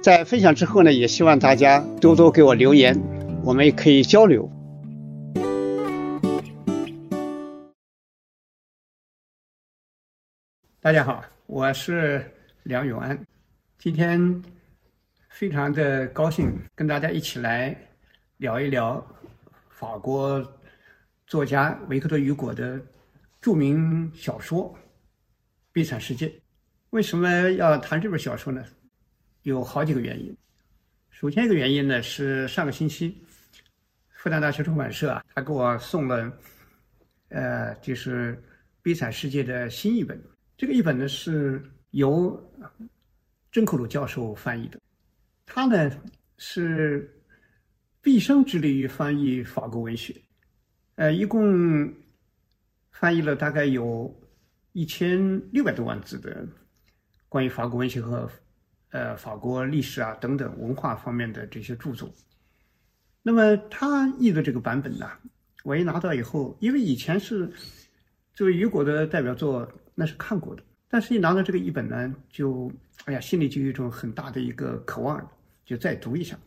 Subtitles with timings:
[0.00, 2.96] 在分享之后呢，也希望大家多多给我留言，
[3.44, 4.48] 我们也可以交流。
[10.80, 12.24] 大家好，我是
[12.62, 13.26] 梁永安，
[13.76, 14.40] 今天
[15.30, 17.76] 非常的高兴跟大家一起来
[18.36, 19.04] 聊一聊
[19.68, 20.40] 法国
[21.26, 22.80] 作家维克多·雨果的
[23.40, 24.72] 著名小说
[25.72, 26.28] 《悲惨世界》。
[26.90, 28.64] 为什么要谈这本小说呢？
[29.48, 30.36] 有好几个原因。
[31.10, 33.16] 首先一个原因呢是上个星期，
[34.10, 36.32] 复旦大学出版社啊，他给我送了，
[37.30, 38.36] 呃，就是
[38.82, 40.22] 《悲惨世界》的新译本。
[40.56, 41.60] 这个译本呢是
[41.90, 42.40] 由
[43.50, 44.78] 郑克鲁教授翻译的，
[45.44, 45.90] 他呢
[46.36, 47.12] 是
[48.00, 50.14] 毕生致力于翻译法国文学，
[50.94, 51.92] 呃，一共
[52.92, 54.14] 翻译了大概有
[54.72, 56.46] 一千六百多万字的
[57.28, 58.30] 关于法国文学和。
[58.90, 62.10] 呃，法国历史啊等等文化方面的这些著作，
[63.22, 65.06] 那么他译的这个版本呢，
[65.62, 67.52] 我一拿到以后，因为以前是
[68.32, 72.72] 作为雨果的代表作，那是看过的，但是一拿到这个译本呢，就
[73.04, 75.30] 哎呀，心里就有一种很大的一个渴望，
[75.66, 76.38] 就再读一下。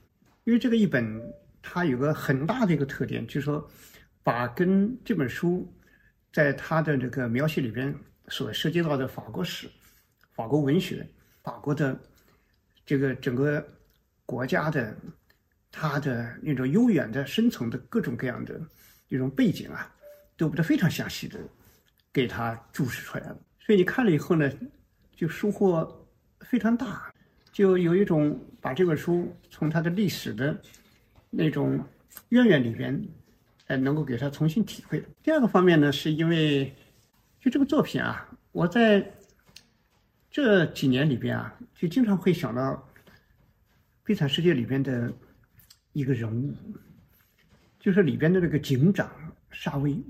[0.45, 1.21] 因为这个译本
[1.61, 3.69] 它有个很大的一个特点，就是说
[4.23, 5.71] 把跟这本书
[6.33, 7.95] 在它的这个描写里边
[8.29, 9.69] 所涉及到的法国史、
[10.33, 11.07] 法国文学、
[11.43, 11.95] 法国的。
[12.91, 13.65] 这个整个
[14.25, 14.93] 国家的
[15.71, 18.59] 它的那种悠远的深层的各种各样的
[19.09, 19.89] 这种背景啊，
[20.35, 21.39] 都把它非常详细的
[22.11, 23.37] 给他注释出来了。
[23.61, 24.51] 所以你看了以后呢，
[25.15, 26.05] 就收获
[26.41, 27.09] 非常大，
[27.53, 30.61] 就有一种把这本书从它的历史的
[31.29, 31.81] 那种
[32.27, 33.01] 渊源里边，
[33.67, 35.01] 呃，能够给他重新体会。
[35.23, 36.75] 第二个方面呢，是因为
[37.39, 39.09] 就这个作品啊，我在。
[40.31, 42.71] 这几年里边啊，就经常会想到
[44.01, 45.11] 《悲惨世界》里边的
[45.91, 46.55] 一个人物，
[47.77, 49.11] 就是里边的那个警长
[49.51, 50.01] 沙威。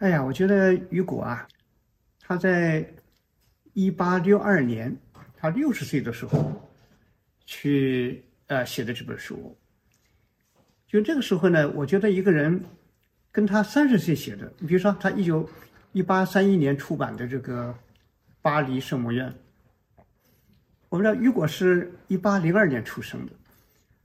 [0.00, 1.48] 哎呀，我觉得雨果啊，
[2.20, 2.86] 他在
[3.72, 4.94] 一八六二年，
[5.38, 6.70] 他六十岁的时候
[7.46, 9.56] 去呃写的这本书。
[10.86, 12.62] 就这个时候呢，我觉得一个人
[13.32, 15.48] 跟他三十岁写的，你比如说他一九
[15.92, 17.74] 一八三一年出版的这个。
[18.44, 19.34] 巴黎圣母院。
[20.90, 23.32] 我们知道雨果是一八零二年出生的，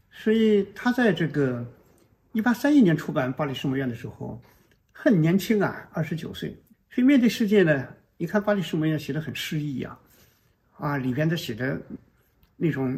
[0.10, 1.70] 所以他在这个
[2.32, 4.42] 一八三一年出版《巴黎圣母院》的时候
[4.94, 6.58] 很年轻啊，二十九岁。
[6.90, 7.86] 所以面对世界呢，
[8.16, 10.00] 你看《巴黎圣母院》写的很诗意啊，
[10.78, 11.78] 啊，里边的写的
[12.56, 12.98] 那种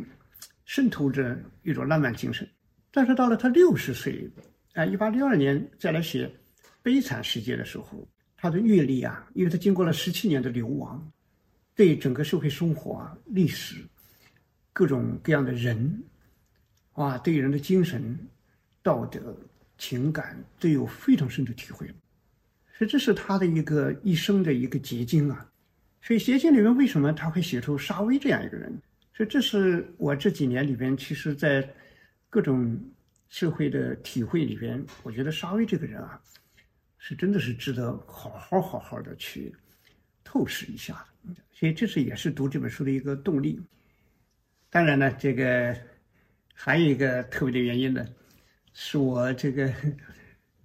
[0.66, 2.48] 渗透着一种浪漫精神。
[2.92, 4.30] 但是到了他六十岁，
[4.76, 6.28] 啊，一八六二年再来写
[6.84, 11.12] 《悲惨世界》的时候，他的阅历啊，因为他经过了十七年的流亡。
[11.76, 13.84] 对整个社会生活啊、历史、
[14.74, 16.04] 各种各样的人，
[16.94, 18.18] 啊，对人的精神、
[18.84, 19.36] 道德、
[19.78, 21.88] 情感都有非常深的体会，
[22.78, 25.48] 所以这是他的一个一生的一个结晶啊。
[26.04, 28.76] 所以《结晶里面为什么他会写出沙威这样一个人？
[29.14, 31.68] 所以这是我这几年里边，其实在
[32.28, 32.80] 各种
[33.30, 36.20] 社会的体会里边，我觉得沙威这个人啊，
[36.98, 39.54] 是真的是值得好好好好的去
[40.32, 41.06] 透视一下。
[41.52, 43.60] 所以这是也是读这本书的一个动力。
[44.70, 45.76] 当然呢，这个
[46.54, 48.08] 还有一个特别的原因呢，
[48.72, 49.74] 是我这个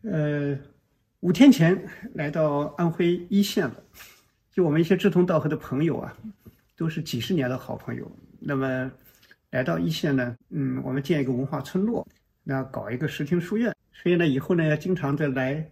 [0.02, 0.56] 呃
[1.20, 1.76] 五天前
[2.14, 3.82] 来到安徽一线了。
[4.52, 6.16] 就我们一些志同道合的朋友啊，
[6.76, 8.10] 都是几十年的好朋友。
[8.38, 8.90] 那么
[9.50, 12.06] 来到一线呢，嗯，我们建一个文化村落，
[12.44, 13.74] 那搞一个视听书院。
[13.92, 15.68] 所以呢，以后呢要经常的来，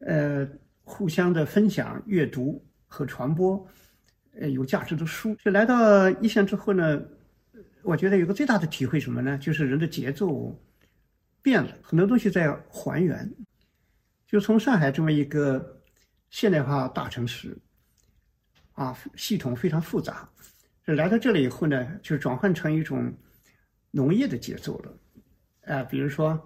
[0.00, 0.46] 呃，
[0.84, 2.62] 互相的分享阅读
[2.94, 3.66] 和传播。
[4.40, 5.34] 呃，有价值的书。
[5.36, 7.00] 就来到一线之后呢，
[7.82, 9.38] 我觉得有个最大的体会什么呢？
[9.38, 10.56] 就是人的节奏
[11.40, 13.32] 变了，很多东西在还原。
[14.26, 15.80] 就从上海这么一个
[16.30, 17.56] 现代化大城市，
[18.72, 20.28] 啊，系统非常复杂，
[20.84, 23.12] 就来到这里以后呢，就转换成一种
[23.92, 24.92] 农业的节奏了。
[25.72, 26.36] 啊，比如说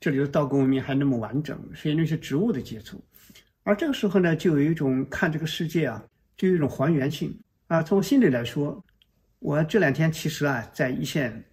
[0.00, 3.00] 这里的稻谷文明还那么完整，是那些植物的节奏。
[3.68, 6.02] 而这个时候呢，就有一种看这个世界啊，
[6.38, 7.82] 就有一种还原性啊。
[7.82, 8.82] 从心里来说，
[9.40, 11.44] 我这两天其实啊，在一线，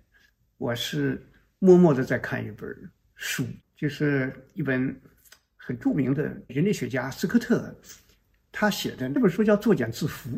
[0.58, 1.22] 我是
[1.60, 2.74] 默默的在看一本
[3.18, 3.46] 书，
[3.76, 4.98] 就是一本
[5.58, 7.78] 很著名的人类学家斯科特
[8.50, 10.30] 他写的那本书叫《作茧自缚》。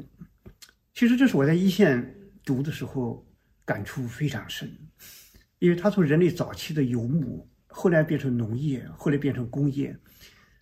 [0.96, 2.12] 其实这是我在一线
[2.44, 3.24] 读的时候
[3.64, 4.68] 感触非常深。
[5.60, 9.96] 因为他从人类早期的游牧，后来变成农业，后来变成工业，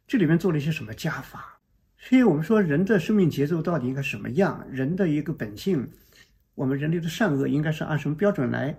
[0.08, 1.60] 这里面做了一些什么加法？
[1.98, 4.66] 所以我们说人的生命节奏到底应该什么样？
[4.70, 5.90] 人的一个本性，
[6.54, 8.78] 我们人类的善恶应该是按什么标准来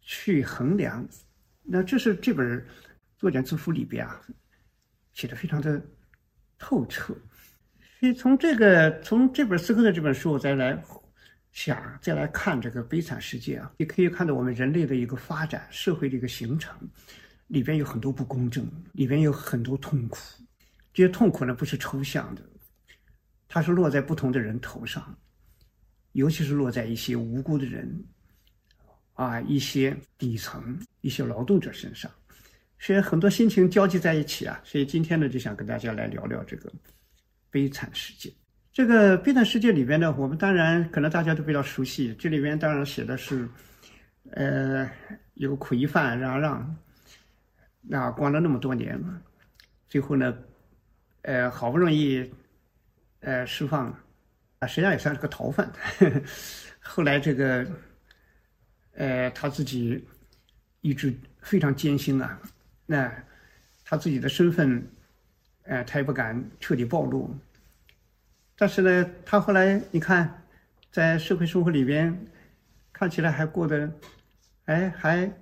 [0.00, 1.06] 去衡量？
[1.62, 2.46] 那这是这本
[3.16, 4.20] 《作茧自缚》里边啊
[5.12, 5.80] 写的非常的
[6.58, 7.14] 透彻。
[7.98, 10.82] 所以从这个从这本斯科特这本书我再来。
[11.52, 16.74] 想再来看这个悲惨世界啊，你可以看到我们人类的一个发展，社会的一个形成，
[17.48, 20.18] 里边有很多不公正，里边有很多痛苦。
[20.92, 22.42] 这些痛苦呢，不是抽象的，
[23.48, 25.16] 它是落在不同的人头上，
[26.12, 28.04] 尤其是落在一些无辜的人，
[29.14, 32.10] 啊，一些底层、一些劳动者身上，
[32.78, 34.60] 所以很多心情交集在一起啊。
[34.64, 36.70] 所以今天呢，就想跟大家来聊聊这个
[37.50, 38.32] 悲惨世界。
[38.72, 42.14] 这个悲惨世界里边呢，我们当然可能大家都比较熟悉。
[42.18, 43.48] 这里边当然写的是，
[44.30, 44.90] 呃，
[45.34, 46.76] 有苦役犯让让，
[47.82, 49.20] 那关了那么多年嘛，
[49.88, 50.34] 最后呢，
[51.22, 52.32] 呃，好不容易，
[53.20, 53.86] 呃，释放，
[54.58, 55.72] 啊，实际上也算是个逃犯。
[56.80, 57.66] 后来这个，
[58.94, 60.04] 呃，他自己
[60.80, 62.40] 一直非常艰辛啊，
[62.86, 63.12] 那
[63.84, 64.84] 他自己的身份，
[65.62, 67.32] 呃，他也不敢彻底暴露。
[68.56, 70.42] 但是呢，他后来你看，
[70.90, 72.26] 在社会生活里边，
[72.92, 73.92] 看起来还过得，
[74.64, 75.32] 哎，还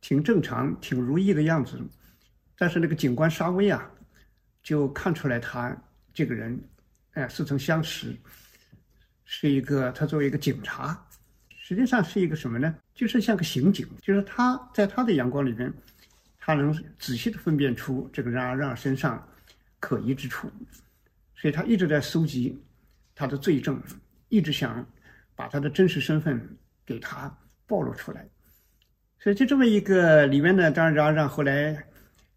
[0.00, 1.80] 挺正常、挺如意的样子。
[2.56, 3.90] 但是那个警官沙威啊，
[4.62, 5.76] 就看出来他
[6.12, 6.60] 这个人，
[7.12, 8.14] 哎，似曾相识，
[9.24, 11.06] 是一个他作为一个警察，
[11.58, 12.74] 实际上是一个什么呢？
[12.94, 15.72] 就是像个刑警，就是他在他的阳光里边，
[16.38, 19.26] 他能仔细的分辨出这个让让身上
[19.78, 20.50] 可疑之处。
[21.34, 22.62] 所以他一直在搜集
[23.14, 23.82] 他的罪证，
[24.28, 24.86] 一直想
[25.34, 26.38] 把他的真实身份
[26.84, 27.34] 给他
[27.66, 28.28] 暴露出来。
[29.18, 31.82] 所以就这么一个里面呢，当然让让后来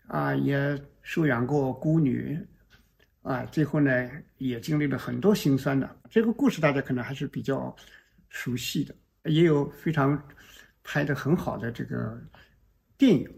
[0.08, 2.40] 啊也收养过孤女，
[3.22, 4.10] 啊最后呢
[4.40, 5.88] 也经历了很多心酸的。
[6.10, 7.76] 这个故事大家可能还是比较
[8.30, 8.96] 熟悉的，
[9.26, 10.20] 也有非常
[10.84, 12.20] 拍的很好的这个
[12.98, 13.30] 电影。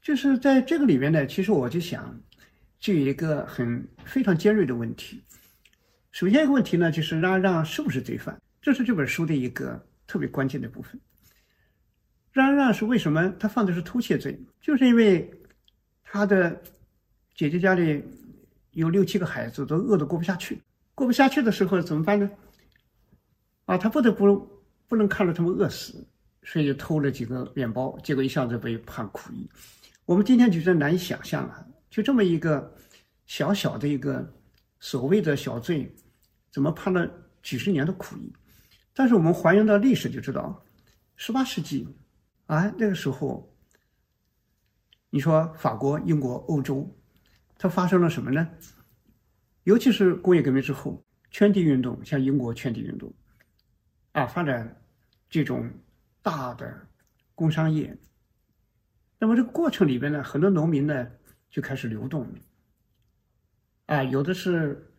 [0.00, 2.18] 就是在这个里面呢，其实我就想。
[2.78, 5.20] 就有一个很非常尖锐的问题。
[6.12, 8.38] 首先一个问题呢，就是让让是不是罪犯？
[8.60, 11.00] 这是这本书的一个特别关键的部分。
[12.32, 14.38] 让让是为什么他犯的是偷窃罪？
[14.60, 15.28] 就是因为
[16.16, 16.62] 他的
[17.34, 18.02] 姐姐家里
[18.72, 20.62] 有六七个孩子，都饿得过不下去。
[20.94, 22.30] 过不下去的时候怎么办呢？
[23.66, 24.48] 啊，他不得不
[24.88, 26.06] 不能看着他们饿死，
[26.42, 29.46] 所以偷了几个面包，结果一下子被判苦役。
[30.06, 31.66] 我们今天觉得难以想象啊。
[31.90, 32.74] 就这么一个
[33.26, 34.26] 小小的一个
[34.80, 35.94] 所谓的小罪，
[36.50, 37.06] 怎么判了
[37.42, 38.32] 几十年的苦役？
[38.94, 40.64] 但是我们还原到历史就知道，
[41.16, 41.86] 十八世纪
[42.46, 43.54] 啊那个时候，
[45.10, 46.94] 你说法国、英国、欧洲，
[47.58, 48.48] 它发生了什么呢？
[49.64, 53.12] 尤其是工业革命之后，圈地运动，像英国圈地运动，
[54.12, 54.82] 啊，发展
[55.28, 55.70] 这种
[56.22, 56.86] 大的
[57.34, 57.96] 工商业。
[59.18, 61.08] 那么这个过程里边呢，很多农民呢。
[61.48, 62.28] 就开始流动，
[63.86, 64.92] 啊，有的是，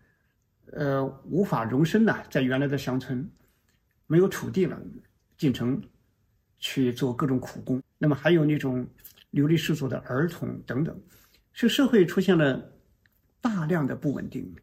[0.72, 3.30] 呃，无法容身呐，在原来的乡村，
[4.08, 4.82] 没有土地了，
[5.38, 5.80] 进城
[6.58, 7.84] 去做各种苦工。
[8.00, 8.88] 那么还有那种
[9.32, 11.02] 流离失所的儿童等等，
[11.54, 12.74] 是社会出现了
[13.42, 14.56] 大量的不稳定，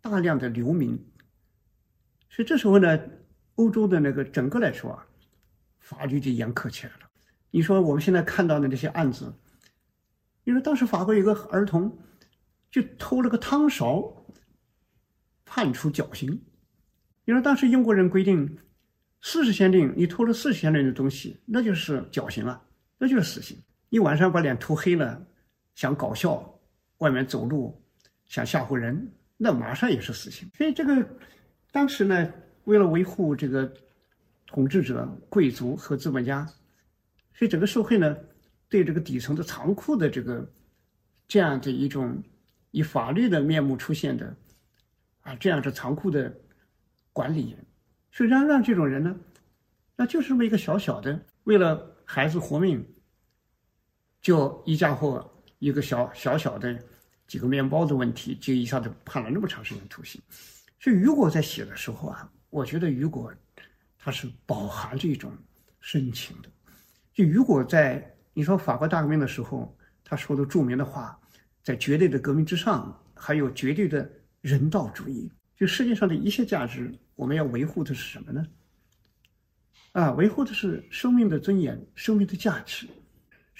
[0.00, 0.96] 大量的流民。
[2.28, 2.98] 所以这时候呢，
[3.56, 5.06] 欧洲的那个整个来说啊，
[5.78, 7.10] 法律就严苛起来了。
[7.50, 9.34] 你说我们现在看到的这些案子。
[10.44, 11.98] 你说当时法国有个儿童，
[12.70, 14.24] 就偷了个汤勺，
[15.44, 16.40] 判处绞刑。
[17.24, 18.58] 你说当时英国人规定，
[19.20, 22.62] 四十先令，你偷了四十先令的东西，那就是绞刑啊，
[22.98, 23.56] 那就是死刑。
[23.90, 25.20] 你晚上把脸涂黑了，
[25.74, 26.58] 想搞笑，
[26.98, 27.78] 外面走路
[28.26, 30.48] 想吓唬人，那马上也是死刑。
[30.56, 31.06] 所以这个
[31.72, 32.32] 当时呢，
[32.64, 33.70] 为了维护这个
[34.46, 36.46] 统治者、贵族和资本家，
[37.34, 38.16] 所以整个社会呢，
[38.68, 40.48] 对这个底层的残酷的这个
[41.26, 42.22] 这样的一种
[42.70, 44.36] 以法律的面目出现的
[45.22, 46.32] 啊，这样的残酷的
[47.12, 47.56] 管理，
[48.12, 49.16] 所以让让这种人呢，
[49.96, 52.86] 那就是这么一个小小的，为了孩子活命，
[54.20, 56.78] 就一家伙一个小小小的
[57.26, 60.20] 几个面包的问题，就一下子判了那么长时间徒刑。
[60.78, 63.32] 所以雨果在写的时候啊，我觉得雨果。
[64.02, 65.30] 他是饱含着一种
[65.78, 66.48] 深情的。
[67.12, 71.20] 就雨果在你说法国大革命的时候，他说的著名的话，
[71.62, 74.10] 在绝对的革命之上，还有绝对的
[74.40, 75.30] 人道主义。
[75.54, 78.46] 就世界上的一切价值，我们要维护的是什么呢？
[79.92, 82.88] 啊，维护的是生命的尊严、生命的价值。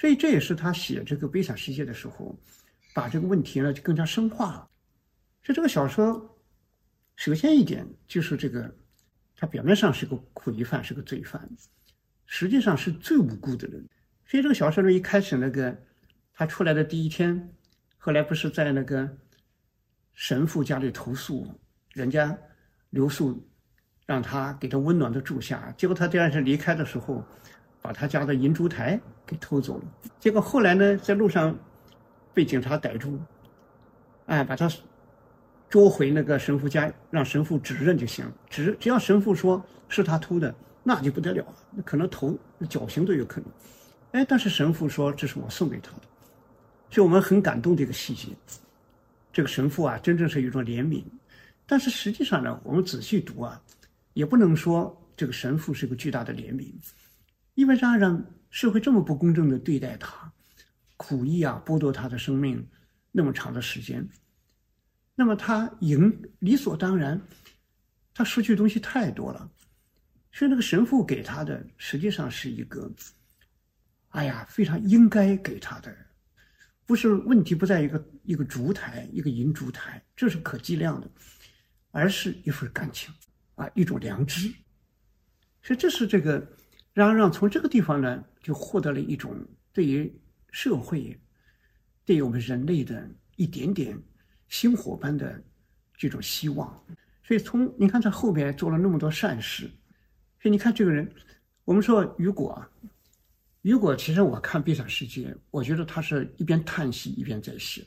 [0.01, 2.35] 所以这也是他写这个《悲惨世界》的时候，
[2.91, 4.67] 把这个问题呢就更加深化了。
[5.43, 6.35] 所以这个小说，
[7.15, 8.75] 首先一点就是这个。
[9.37, 11.49] 他表面上是个苦役犯，是个罪犯，
[12.27, 13.83] 实际上是最无辜的人。
[14.23, 15.75] 所以这个小说呢，一开始那个
[16.31, 17.51] 他出来的第一天，
[17.97, 19.09] 后来不是在那个
[20.13, 21.47] 神父家里投诉，
[21.93, 22.37] 人家
[22.91, 23.43] 留宿
[24.05, 27.25] 让他给他温暖的住下，结果他第二天离开的时候，
[27.81, 29.01] 把他家的银烛台
[29.31, 29.85] 给偷走了。
[30.19, 31.57] 结果后来呢，在路上
[32.33, 33.17] 被警察逮住，
[34.25, 34.69] 哎，把他。
[35.71, 38.33] 捉回那个神父家，让神父指认就行了。
[38.49, 42.37] 只只要神父说是他偷的，那就不得了了，那可能头
[42.69, 43.49] 绞刑都有可能。
[44.11, 46.01] 哎，但是神父说这是我送给他的，
[46.89, 48.27] 所以我们很感动这个细节。
[49.31, 51.05] 这个神父啊，真正是一种怜悯。
[51.65, 53.61] 但是实际上呢，我们仔细读啊，
[54.11, 56.69] 也不能说这个神父是个巨大的怜悯，
[57.55, 60.31] 因为让让社会这么不公正的对待他，
[60.97, 62.63] 苦役啊，剥夺他的生命
[63.11, 64.07] 那么长的时间。
[65.15, 67.19] 那么他赢理所当然，
[68.13, 69.49] 他失去的东西太多了，
[70.31, 72.91] 所以那个神父给他的实际上是一个，
[74.09, 75.95] 哎呀，非常应该给他的，
[76.85, 81.09] 不是问题不在一个一个烛台，一个银烛台，这是可计量的，
[81.91, 83.13] 而是一份感情
[83.55, 84.49] 啊，一种良知，
[85.61, 86.45] 所以这是这个
[86.93, 89.35] 让让从这个地方呢，就获得了一种
[89.71, 90.13] 对于
[90.51, 91.19] 社会，
[92.05, 93.97] 对于我们人类的一点点。
[94.47, 95.41] 星火般的
[95.93, 96.67] 这种希望，
[97.23, 99.65] 所以从你看他后边做了那么多善事，
[100.41, 101.09] 所以你看这个人，
[101.63, 102.61] 我们说雨果，
[103.61, 107.81] 雨果其实我看《悲惨世界》，我觉得他是一边叹息一边在写。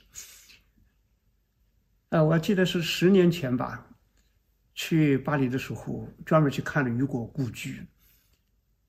[2.08, 3.86] 呃，我记得是十年前吧，
[4.74, 7.86] 去巴黎的时候，专门去看了雨果故居，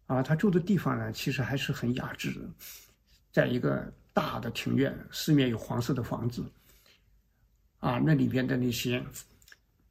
[0.07, 2.41] 啊，他住的地方呢，其实还是很雅致的，
[3.31, 6.43] 在一个大的庭院，四面有黄色的房子。
[7.79, 9.03] 啊，那里边的那些，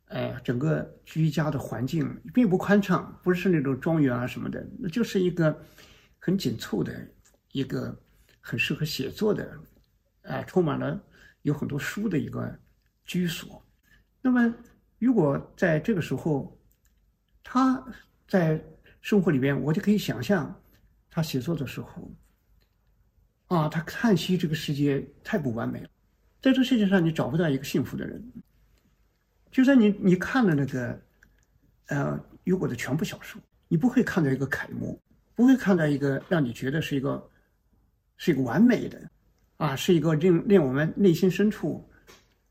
[0.06, 5.56] 哎，整个居家的环境并不宽敞，不是那种庄园啊什么的，那就是一个
[6.18, 6.92] 很紧凑的
[7.52, 7.96] 一个
[8.40, 9.58] 很适合写作的，
[10.22, 11.00] 啊，充满了
[11.42, 12.58] 有很多书的一个
[13.04, 13.64] 居所。
[14.20, 14.52] 那么，
[14.98, 16.58] 如果在这个时候，
[17.44, 17.80] 他
[18.26, 18.60] 在
[19.04, 20.58] 生活里边，我就可以想象
[21.10, 22.10] 他写作的时候，
[23.48, 25.90] 啊，他叹息这个世界太不完美了。
[26.40, 28.32] 在这世界上，你找不到一个幸福的人。
[29.50, 30.98] 就算你你看了那个，
[31.88, 34.98] 呃，雨果的全部小说，你不会看到一个楷模，
[35.34, 37.30] 不会看到一个让你觉得是一个，
[38.16, 39.10] 是一个完美的，
[39.58, 41.86] 啊，是一个令令我们内心深处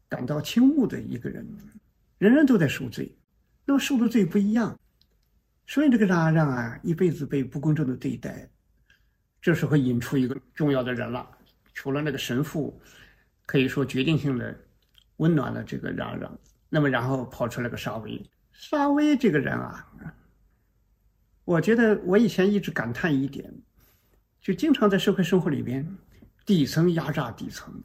[0.07, 1.43] 感到倾慕的一个人。
[2.19, 3.11] 人人都在受罪，
[3.65, 4.79] 那么受的罪不一样，
[5.73, 8.47] 所以这个让让啊，一辈子被不公正的对待，
[9.41, 11.27] 这时候引出一个重要的人了，
[11.73, 12.79] 除了那个神父。
[13.45, 14.57] 可以说决定性的
[15.17, 16.39] 温暖了这个嚷嚷，
[16.69, 19.85] 那么然后跑出来个沙威，沙威这个人啊，
[21.43, 23.53] 我觉得我以前一直感叹一点，
[24.39, 25.85] 就经常在社会生活里边，
[26.45, 27.83] 底层压榨底层，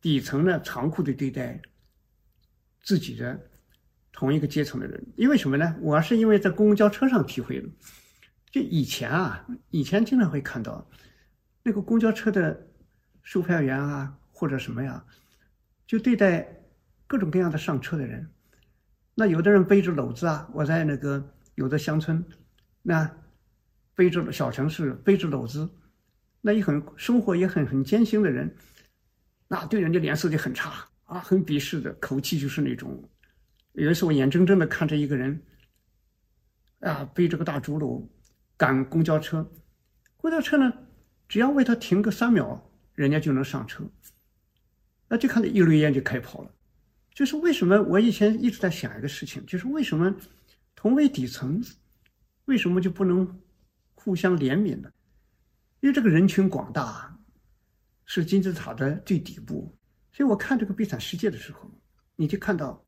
[0.00, 1.62] 底层呢残酷的对待
[2.82, 3.38] 自己的
[4.12, 5.76] 同一个阶层的人，因为什么呢？
[5.80, 7.68] 我是因为在公交车上体会的，
[8.50, 10.88] 就以前啊，以前经常会看到
[11.62, 12.68] 那个公交车的
[13.22, 14.18] 售票员啊。
[14.34, 15.04] 或者什么呀，
[15.86, 16.44] 就对待
[17.06, 18.28] 各种各样的上车的人，
[19.14, 22.24] 那有的人背着篓子啊，我在那个有的乡村，
[22.82, 23.08] 那
[23.94, 25.70] 背着小城市背着篓子，
[26.40, 28.52] 那也很生活也很很艰辛的人，
[29.46, 30.72] 那对人家脸色就很差
[31.04, 33.08] 啊，很鄙视的口气就是那种。
[33.72, 35.42] 有一次我眼睁睁的看着一个人，
[36.80, 38.06] 啊，背着个大竹篓
[38.56, 39.50] 赶公交车，
[40.18, 40.72] 公交车呢，
[41.26, 43.82] 只要为他停个三秒，人家就能上车。
[45.08, 46.54] 那就看到一溜烟就开跑了，
[47.14, 50.14] 就是为什么我以前一直在想一个事情，就是为什么
[50.74, 51.62] 同为底层，
[52.44, 53.40] 为什么就不能
[53.94, 54.90] 互相怜悯呢？
[55.80, 57.18] 因为这个人群广大，
[58.04, 59.74] 是金字塔的最底部。
[60.12, 61.70] 所以我看这个《悲惨世界》的时候，
[62.16, 62.84] 你就看到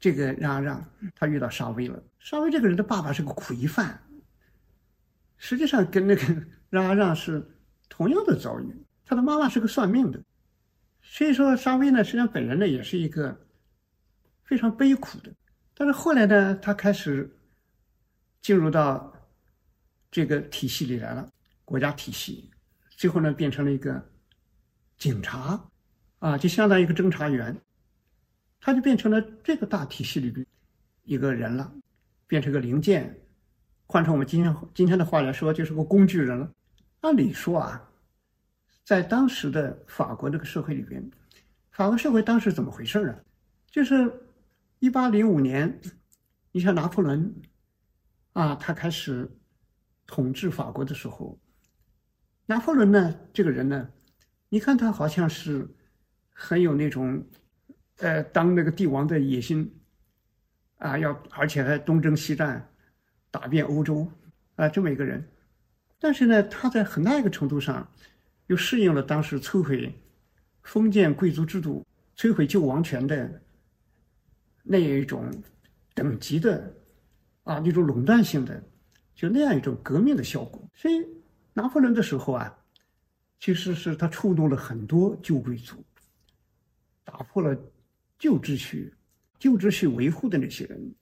[0.00, 2.02] 这个让阿让他遇到沙威了。
[2.18, 4.02] 沙威这个人的爸爸是个苦役犯，
[5.36, 6.22] 实际上跟那个
[6.70, 7.46] 让阿让是
[7.88, 8.84] 同样的遭遇。
[9.04, 10.22] 他的妈妈是个算命的，
[11.02, 13.38] 所以说沙威呢，实际上本人呢也是一个
[14.42, 15.32] 非常悲苦的。
[15.74, 17.30] 但是后来呢，他开始
[18.40, 19.12] 进入到
[20.10, 21.28] 这个体系里来了，
[21.64, 22.50] 国家体系，
[22.90, 24.02] 最后呢变成了一个
[24.96, 25.62] 警察。
[26.20, 27.56] 啊，就相当于一个侦查员，
[28.60, 30.46] 他就变成了这个大体系里边
[31.04, 31.72] 一个人了，
[32.26, 33.18] 变成个零件。
[33.86, 36.52] 换成我们今天今天的话来说，就是个工具人了。
[37.00, 37.90] 按理说啊，
[38.84, 41.10] 在当时的法国这个社会里边，
[41.72, 43.18] 法国社会当时怎么回事啊？
[43.70, 44.12] 就是
[44.78, 45.80] 一八零五年，
[46.52, 47.34] 你像拿破仑
[48.34, 49.30] 啊，他开始
[50.06, 51.38] 统治法国的时候，
[52.46, 53.88] 拿破仑呢，这个人呢，
[54.50, 55.68] 你看他好像是。
[56.42, 57.22] 很有那种，
[58.00, 59.70] 呃，当那个帝王的野心，
[60.78, 62.66] 啊，要而且还东征西战，
[63.30, 64.10] 打遍欧洲，
[64.56, 65.22] 啊，这么一个人。
[65.98, 67.86] 但是呢，他在很大一个程度上，
[68.46, 69.94] 又适应了当时摧毁
[70.62, 73.42] 封建贵族制度、摧毁旧王权的
[74.62, 75.30] 那一种
[75.94, 76.74] 等级的，
[77.44, 78.62] 啊，那种垄断性的，
[79.14, 80.66] 就那样一种革命的效果。
[80.74, 81.06] 所以，
[81.52, 82.58] 拿破仑的时候啊，
[83.38, 85.84] 其实是他触动了很多旧贵族。
[87.04, 87.54] 打破了
[88.20, 88.94] 旧秩序、
[89.38, 90.94] 旧秩序维护的那些人，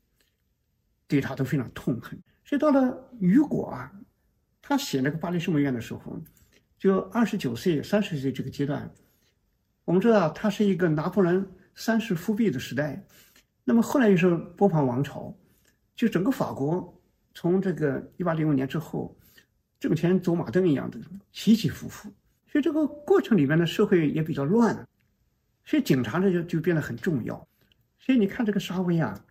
[1.09, 2.19] 对他都非常痛恨。
[2.45, 3.93] 所以到了雨果啊，
[4.63, 6.23] 他写那个巴黎圣母院的时候，
[6.79, 8.89] 就二十九岁、三十岁这个阶段，
[9.85, 11.45] 我们知道他是一个拿破仑
[11.75, 13.05] 三世复辟的时代。
[13.65, 15.37] 那么后来又是波旁王朝，
[15.97, 17.03] 就整个法国
[17.35, 19.19] 从这个一八零五年之后，
[19.81, 21.01] 挣钱走马灯一样的
[21.33, 22.09] 起起伏伏。
[22.47, 24.89] 所以这个过程里面的社会也比较乱。
[25.69, 27.37] 所以警察呢就就变得很重要，
[27.99, 29.23] 所以你看这个沙威啊，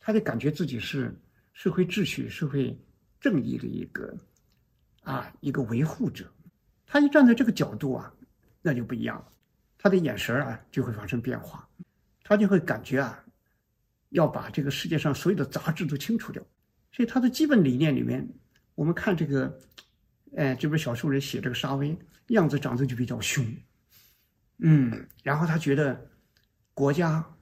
[0.00, 1.14] 他就感觉自己是
[1.52, 2.74] 社会秩序、社会
[3.20, 4.16] 正义的一个
[5.02, 6.24] 啊一个维护者，
[6.86, 8.10] 他一站在这个角度啊，
[8.62, 9.28] 那就不一样了，
[9.76, 11.68] 他的眼神啊就会发生变化，
[12.24, 13.22] 他就会感觉啊，
[14.08, 16.42] 要把这个世界上所有的杂质都清除掉，
[16.90, 18.26] 所以他的基本理念里面，
[18.76, 19.60] 我们看这个，
[20.36, 21.94] 哎，这本小说里写这个沙威
[22.28, 23.44] 样子长得就比较凶。
[24.64, 26.08] 嗯，然后他觉得
[26.72, 27.34] 国家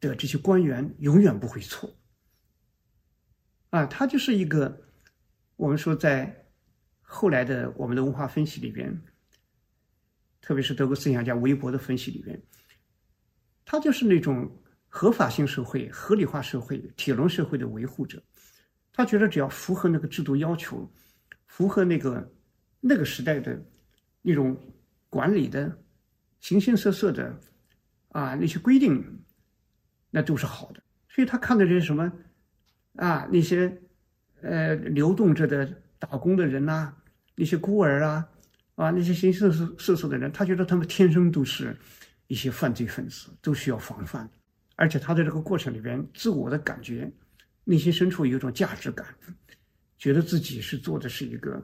[0.00, 1.94] 的这些官员永远不会错
[3.68, 4.88] 啊，他就是一个
[5.56, 6.46] 我们说在
[7.02, 8.98] 后来的我们的文化分析里边，
[10.40, 12.42] 特别是德国思想家韦伯的分析里边，
[13.66, 14.50] 他就是那种
[14.88, 18.22] 合法性社会、合理化社会、铁笼社会的维护者。
[18.90, 20.90] 他觉得只要符合那个制度要求，
[21.46, 22.32] 符合那个
[22.80, 23.62] 那个时代的
[24.22, 24.58] 那种
[25.10, 25.78] 管理的。
[26.40, 27.38] 形形色色的，
[28.10, 29.22] 啊，那些规定，
[30.10, 30.82] 那都是好的。
[31.08, 32.12] 所以他看到这些什么，
[32.96, 33.80] 啊，那些，
[34.42, 35.66] 呃，流动着的
[35.98, 36.94] 打工的人呐，
[37.34, 38.28] 那些孤儿啊，
[38.76, 41.76] 啊，那些形形色色色的人，他觉得他们天生都是
[42.28, 44.28] 一些犯罪分子，都需要防范。
[44.76, 47.10] 而且他在这个过程里边，自我的感觉，
[47.64, 49.06] 内心深处有一种价值感，
[49.98, 51.60] 觉得自己是做的是一个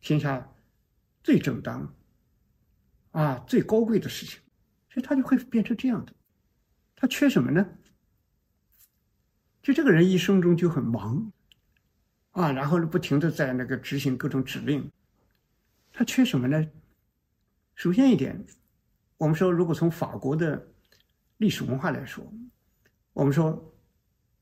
[0.00, 0.50] 天下
[1.22, 1.94] 最正当。
[3.14, 4.40] 啊，最高贵的事情，
[4.90, 6.12] 所以他就会变成这样的。
[6.96, 7.64] 他缺什么呢？
[9.62, 11.30] 就这个人一生中就很忙，
[12.32, 14.90] 啊，然后呢，不停的在那个执行各种指令。
[15.92, 16.68] 他缺什么呢？
[17.76, 18.44] 首先一点，
[19.16, 20.72] 我们说，如果从法国的
[21.36, 22.28] 历史文化来说，
[23.12, 23.76] 我们说，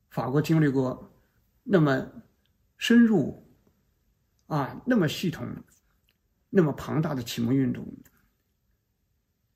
[0.08, 1.14] 法国经历过
[1.62, 2.10] 那么
[2.78, 3.46] 深入，
[4.46, 5.46] 啊，那么系统，
[6.48, 7.86] 那么庞大的启蒙运动。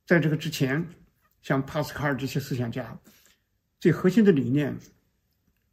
[0.06, 0.86] 在这个之前，
[1.42, 2.96] 像帕斯卡尔这些思想家，
[3.80, 4.72] 最核心的理念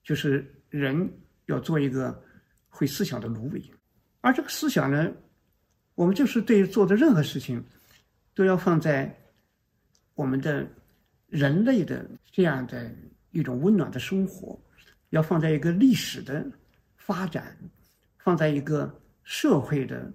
[0.03, 1.07] 就是人
[1.45, 2.19] 要做一个
[2.67, 3.61] 会思想的芦苇，
[4.21, 5.11] 而这个思想呢，
[5.93, 7.63] 我们就是对做的任何事情，
[8.33, 9.15] 都要放在
[10.15, 10.67] 我们的
[11.27, 12.91] 人类的这样的
[13.29, 14.59] 一种温暖的生活，
[15.11, 16.43] 要放在一个历史的
[16.97, 17.55] 发展，
[18.17, 20.11] 放在一个社会的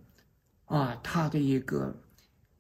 [0.65, 1.97] 啊它的一个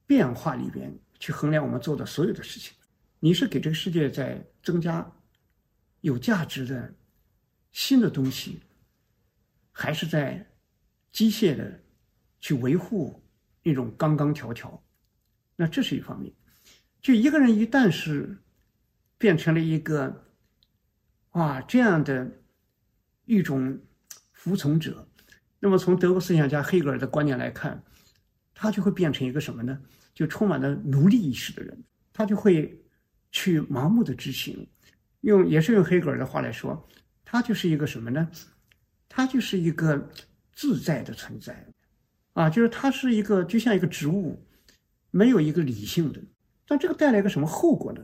[0.06, 0.96] 变化里边。
[1.18, 2.74] 去衡量我们做的所有的事情，
[3.20, 5.10] 你是给这个世界在增加
[6.00, 6.94] 有价值的
[7.72, 8.60] 新的东西，
[9.72, 10.46] 还是在
[11.10, 11.80] 机械的
[12.40, 13.22] 去维护
[13.62, 14.82] 那种刚刚条条？
[15.56, 16.32] 那这是一方面。
[17.00, 18.38] 就一个人一旦是
[19.16, 20.24] 变成了一个
[21.30, 22.30] 啊这样的
[23.24, 23.80] 一种
[24.32, 25.08] 服从者，
[25.58, 27.82] 那么从德国思想家黑格尔的观念来看，
[28.54, 29.80] 他就会变成一个什么呢？
[30.18, 31.80] 就充满了奴隶意识的人，
[32.12, 32.76] 他就会
[33.30, 34.66] 去盲目的执行。
[35.20, 36.88] 用也是用黑格尔的话来说，
[37.24, 38.28] 他就是一个什么呢？
[39.08, 40.10] 他就是一个
[40.52, 41.64] 自在的存在，
[42.32, 44.44] 啊，就是他是一个就像一个植物，
[45.12, 46.20] 没有一个理性的。
[46.66, 48.02] 但这个带来一个什么后果呢？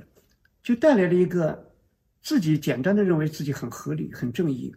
[0.62, 1.74] 就带来了一个
[2.22, 4.72] 自己简单的认为自己很合理、很正义，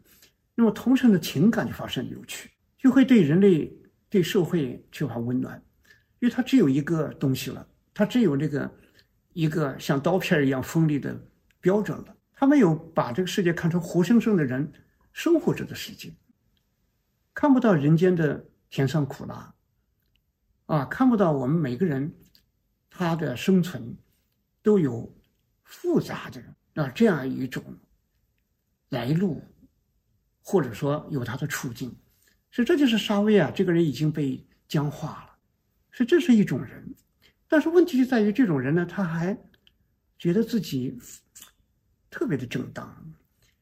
[0.55, 3.71] 那么同城的情感就发生扭曲，就会对人类、
[4.09, 5.61] 对社会缺乏温暖，
[6.19, 8.71] 因为他只有一个东西了，他只有这个
[9.33, 11.19] 一个像刀片一样锋利的
[11.59, 12.15] 标准了。
[12.33, 14.71] 他没有把这个世界看成活生生的人
[15.11, 16.13] 生活着的世界，
[17.33, 19.55] 看不到人间的甜酸苦辣，
[20.67, 22.13] 啊，看不到我们每个人
[22.91, 23.97] 他的生存
[24.61, 25.11] 都有
[25.63, 26.43] 复杂的
[26.75, 27.63] 啊这样一种
[28.89, 29.43] 来路，
[30.43, 31.95] 或者说有他的处境，
[32.51, 35.26] 所以这就是沙威啊，这个人已经被僵化了，
[35.91, 36.95] 所以这是一种人，
[37.47, 39.37] 但是问题就在于这种人呢，他还
[40.17, 40.99] 觉得自己。
[42.09, 43.13] 特别的正当，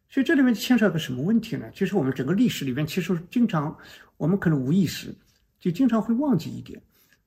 [0.07, 1.69] 所以这里面牵涉个什么问题呢？
[1.71, 3.75] 就是我们整个历史里面，其实经常
[4.15, 5.13] 我们可能无意识
[5.59, 6.81] 就经常会忘记一点，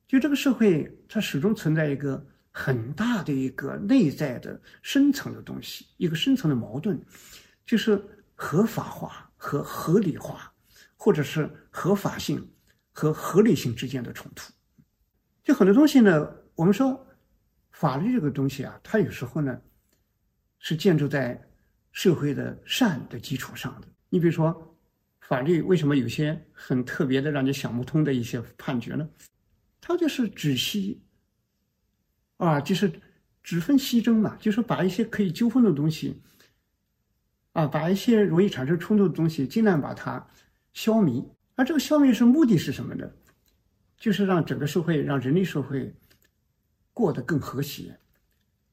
[0.07, 6.99] 就这个社会它始终存在一个很大的一个内在的深层的东西，一个深层的矛盾，
[7.63, 8.01] 就是
[8.33, 10.51] 合法化和合理化，
[10.95, 12.49] 或者是合法性
[12.91, 14.51] 和合理性之间的冲突。
[15.43, 17.07] 就很多东西呢，我们说
[17.71, 19.59] 法律这个东西啊，它有时候呢。
[20.61, 21.41] 是建筑在
[21.93, 23.87] 社会的善的基础上的。
[24.09, 24.77] 你比如说，
[25.21, 29.09] 法律为什么有些很特别的、让你想不通的一些判决呢？
[29.79, 31.01] 它就是只析
[32.35, 32.91] 啊，就是
[33.41, 36.21] 只分析争嘛，就是把一些可以纠纷的东西
[37.53, 40.27] 啊，把一些容易产生冲突的东西，尽量把它
[40.73, 41.25] 消弭。
[41.55, 43.09] 而这个消弭是目的是什么呢？
[43.99, 45.93] 就是让整个社会、让人类社会
[46.93, 47.99] 过得更和谐、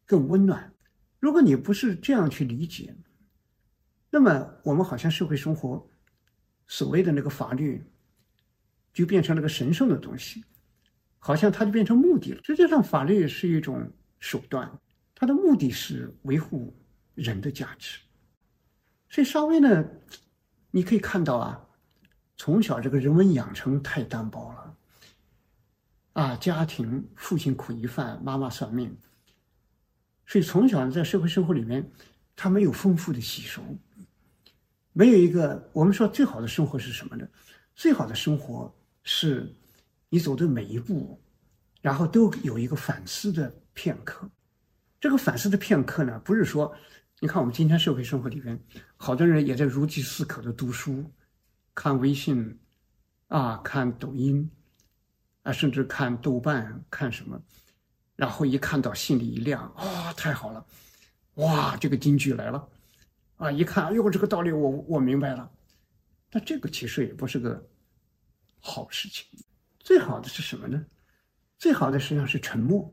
[0.07, 0.73] 更温暖。
[1.19, 2.95] 如果你不是这样去理解，
[4.09, 5.91] 那么我们好像社会生活
[6.67, 7.85] 所谓的那个法律，
[8.93, 10.45] 就变成了个神圣的东西，
[11.19, 12.41] 好像它就变成目的了。
[12.45, 14.71] 实际上，法律是一种手段，
[15.15, 16.73] 它的目的是维护
[17.15, 17.99] 人的价值。
[19.11, 19.85] 所以，稍微呢，
[20.71, 21.69] 你可以看到啊，
[22.37, 24.66] 从小这个人文养成太单薄了，
[26.17, 28.97] 啊，家庭父亲苦一饭，妈妈算命。
[30.25, 31.87] 所以从小在社会生活里面，
[32.35, 33.63] 他没有丰富的吸收，
[34.95, 37.29] 没有一个我们说最好的生活是什么呢？
[37.75, 39.55] 最好的生活是，
[40.09, 41.21] 你走的每一步，
[41.83, 44.27] 然后都有一个反思的片刻。
[44.99, 46.75] 这个反思的片刻呢，不是说，
[47.21, 48.59] 你看我们今天社会生活里面，
[48.97, 51.05] 好多人也在如饥似渴的读书，
[51.75, 52.59] 看微信，
[53.29, 54.51] 啊，看抖音，
[55.47, 57.41] 啊，甚至看豆瓣，看什么。
[58.17, 60.67] 然后一看到心里一亮啊，太好了，
[61.35, 62.69] 哇，这个金句来了，
[63.37, 65.49] 啊，一看，哎呦，这个道理我我明白了。
[66.31, 67.65] 但这个其实也不是个
[68.59, 69.25] 好事情。
[69.79, 70.85] 最好的是什么呢？
[71.59, 72.93] 最好的实际上是沉默。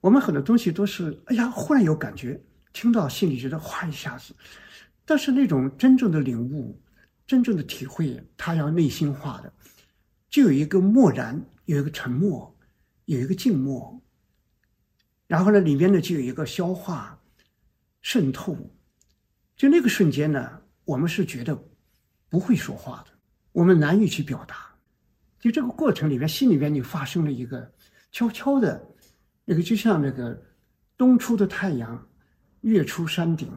[0.00, 4.34] 我们很多东西都是，哎呀，忽然有感觉，听到心里觉得哗一下子。
[5.04, 6.80] 但是那种真正的领悟、
[7.26, 9.52] 真正的体会，它要内心化的，
[10.34, 12.52] 就有一个默然，有一个沉默，
[13.04, 14.02] 有一个静默。
[15.28, 17.16] 然后呢，里面呢就有一个消化、
[18.02, 18.56] 渗透，
[19.54, 21.56] 就那个瞬间呢，我们是觉得
[22.28, 23.12] 不会说话的，
[23.52, 24.74] 我们难以去表达。
[25.38, 27.72] 就这个过程里面，心里面就发生了一个
[28.10, 28.84] 悄悄的，
[29.44, 30.36] 那个就像那个
[30.96, 32.08] 东出的太阳
[32.62, 33.48] 跃出山顶，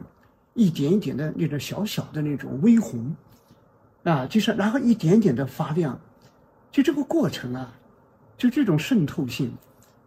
[0.54, 3.12] 一点一点的那种小小的那种微红，
[4.04, 6.00] 啊，就是然后一点点的发亮，
[6.70, 7.72] 就这个过程啊，
[8.36, 9.52] 就这种渗透性。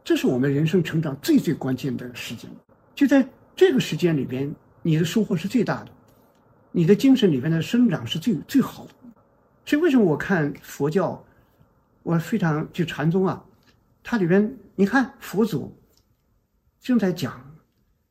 [0.04, 2.50] 这是我们人生成长最最关键的时间，
[2.96, 5.92] 就在这个时间里边，你的收获是最大的，
[6.72, 8.94] 你的精神里面的生长是最最好的。
[9.64, 11.24] 所以为什么我看佛教，
[12.02, 13.46] 我非常就禅宗啊，
[14.02, 15.80] 它里边你看佛祖
[16.80, 17.40] 正在讲，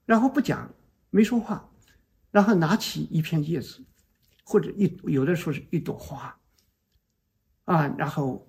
[0.07, 0.73] 然后不讲，
[1.11, 1.69] 没说话，
[2.31, 3.85] 然后拿起一片叶子，
[4.45, 6.39] 或者一有的说是一朵花，
[7.71, 8.45] 啊，然后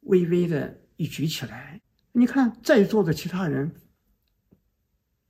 [0.00, 1.80] 微微的一举起来。
[2.12, 3.74] 你看，在座的其他人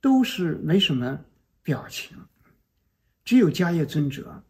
[0.01, 1.17] 都是没什么
[1.61, 2.17] 表情，
[3.23, 4.43] 只有迦叶尊者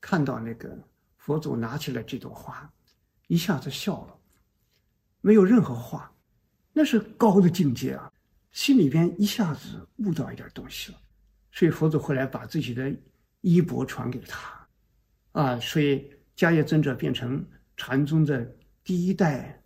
[0.00, 0.82] 看到那个
[1.18, 2.72] 佛祖拿起了这朵花，
[3.26, 4.18] 一下子笑了，
[5.20, 6.10] 没有任何话，
[6.72, 8.10] 那是高的境界啊！
[8.50, 10.98] 心里边一下子悟到一点东西了，
[11.52, 12.90] 所以佛祖后来把自己的
[13.42, 14.66] 衣钵传给他，
[15.32, 19.62] 啊，所以迦叶尊者变成禅宗的第一代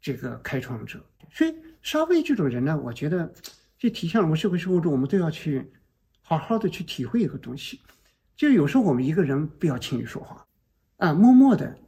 [0.00, 1.04] 这个开创者。
[1.30, 3.32] 所以沙威这种人呢，我觉得
[3.78, 5.72] 就体现了我们社会生活中，我们都要去
[6.20, 7.80] 好好的去体会一个东西，
[8.36, 10.46] 就有时候我们一个人不要轻易说话，
[10.98, 11.78] 啊，默默的，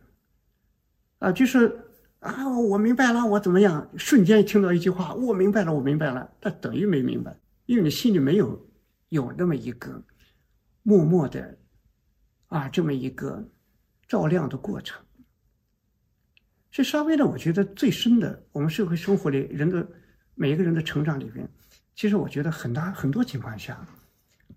[1.19, 1.85] 啊，就是
[2.21, 3.91] 啊，我明白了，我怎么样？
[3.97, 8.67] 瞬间听到一句话，我明白了，我明白了，但等于没明白，因为你心里没有
[9.11, 10.03] 有那么一个
[10.83, 11.59] 默默的。
[12.49, 13.43] 啊，这么一个
[14.07, 15.04] 照亮的过程，
[16.75, 19.89] 这稍微呢，我觉得最深的，我们社会生活里人的
[20.35, 21.49] 每一个人的成长里边，
[21.95, 23.87] 其实我觉得很大很多情况下，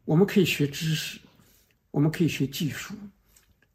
[0.04, 1.20] 我们可以学知识，
[1.92, 2.96] 我们可以学技术，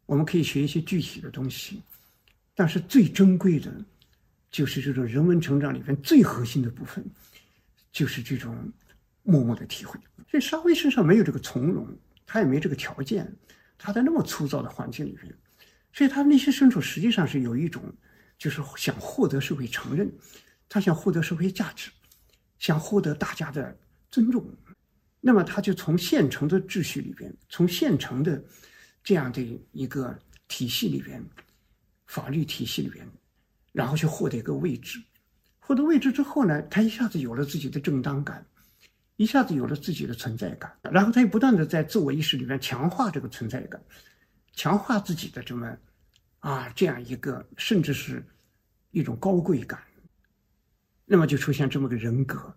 [0.05, 1.81] 我们可以学一些具体的东西，
[2.53, 3.73] 但是最珍贵的，
[4.51, 7.01] 就是这种人文成长里边最核心的部分，
[7.93, 8.53] 就是这种
[9.21, 9.97] 默默的体会。
[10.29, 11.87] 所以沙威身上没有这个从容，
[12.25, 13.33] 他也没这个条件。
[13.77, 15.33] 他在那么粗糙的环境里边，
[15.93, 17.81] 所以他内心深处实际上是有一种，
[18.43, 20.11] 就是想获得社会承认，
[20.67, 21.89] 他想获得社会价值，
[22.59, 23.73] 想获得大家的
[24.11, 24.45] 尊重。
[25.21, 28.43] 那么他就从现成的秩序里边，从现成的
[29.01, 31.23] 这样的一个体系里边，
[32.07, 33.07] 法律体系里边，
[33.71, 35.01] 然后去获得一个位置。
[35.61, 38.45] 获得位置之后呢，他一下子有了自己的正当感。
[39.15, 43.81] 一下子有了自己的存在感，然后他又不断的在自我意识里面强化这个存在感，
[44.53, 45.77] 强化自己的这么
[46.39, 48.25] 啊这样一个甚至是
[48.93, 49.83] 一种高贵感，
[51.03, 52.55] 那么就出现这么个人格，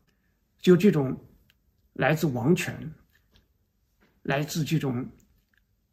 [0.61, 1.21] 就这种
[1.95, 2.89] 来自王权、
[4.23, 5.05] 来自这种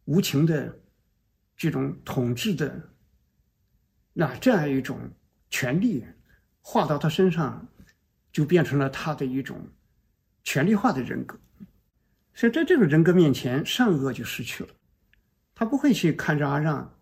[0.04, 0.78] 无情的
[1.56, 2.80] 这种统治的
[4.12, 5.00] 那这样一种
[5.50, 6.06] 权利，
[6.60, 7.66] 化到他身上，
[8.30, 9.60] 就变成了他的一种。
[10.46, 11.40] 权力化的人格，
[12.34, 14.68] 所以在这种人格面前，善恶就失去了。
[15.54, 17.00] 他不会去看着阿让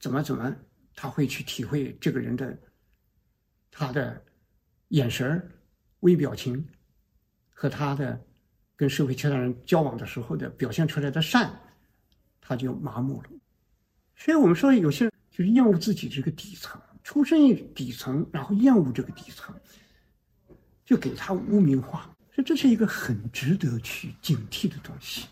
[0.00, 0.52] 怎么怎么，
[0.96, 2.58] 他会去体会这个人的
[3.72, 4.22] 他的
[4.88, 5.50] 眼神
[6.00, 6.64] 微表情
[7.50, 8.20] 和他的
[8.76, 11.50] 跟社会其他人交往的时候的表现出来的善，
[12.40, 13.28] 他就麻木了。
[14.14, 19.52] 所以我们说，有些人就是厌恶自己这个底层，出身于底层，然后厌恶这个底层，
[20.84, 22.14] 就给他污名化。
[22.34, 25.26] 所以这是一个很值得去警惕的东西。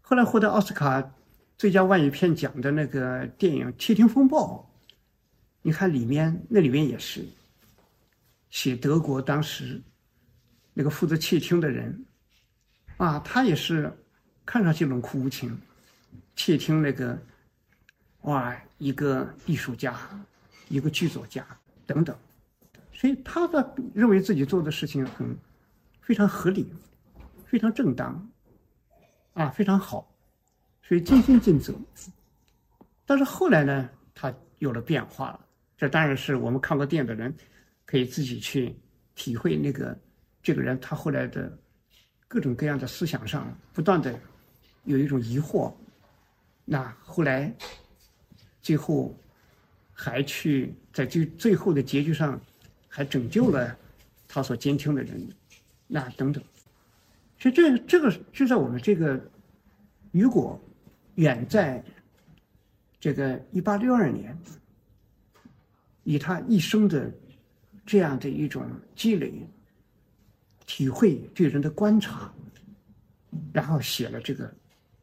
[0.00, 1.12] 后来获得奥斯卡
[1.58, 4.70] 最佳外语片奖的那个电影《窃听风暴》，
[5.62, 7.24] 你看里面那里面也是
[8.56, 9.82] 写德国当时
[10.72, 12.06] 那个负责窃听的人
[12.96, 13.92] 啊，他也是
[14.46, 15.54] 看上去冷酷无情，
[16.34, 17.18] 窃听那个
[18.22, 19.94] 哇一个艺术家、
[20.70, 21.46] 一个剧作家
[21.86, 22.16] 等等，
[22.94, 25.36] 所以他的认为自己做的事情很。
[26.00, 26.72] 非常合理，
[27.46, 28.30] 非常正当，
[29.32, 30.08] 啊，非常好，
[30.80, 31.74] 所以尽心尽责。
[33.04, 35.40] 但是后来呢，他有了变化了。
[35.76, 37.34] 这当然是我们看过电影的人
[37.86, 38.76] 可以自己去
[39.14, 39.98] 体会那个
[40.42, 41.56] 这个人他后来的
[42.28, 44.18] 各种各样的思想上不断的
[44.84, 45.72] 有一种疑惑。
[46.64, 47.54] 那后来
[48.60, 49.16] 最后
[49.92, 52.38] 还去在最最后的结局上
[52.88, 53.74] 还拯救了
[54.26, 55.26] 他所监听的人。
[55.86, 56.42] 那等等，
[57.38, 59.20] 所以这这个就在我们这个
[60.10, 60.60] 雨果
[61.14, 61.80] 远在
[62.98, 64.36] 这个一八六二年，
[66.02, 67.08] 以他一生的
[67.86, 69.32] 这样的一种积累、
[70.66, 72.30] 体会、对人的观察，
[73.52, 74.52] 然后写了这个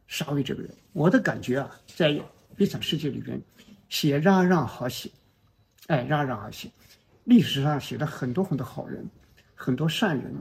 [0.08, 0.70] 沙威这个人。
[0.92, 2.10] 我的感觉啊，在
[2.56, 3.42] 《悲惨世界》里边
[3.90, 5.10] 写让让好写，
[5.88, 6.70] 哎，让让好写。
[7.24, 9.04] 历史上写了很多很多好人，
[9.56, 10.36] 很多善人。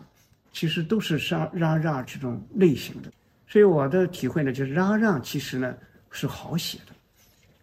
[0.54, 3.10] 其实都是让让让这种类型的，
[3.48, 5.74] 所以我的体会呢，就是让让其实呢
[6.10, 6.92] 是好写的，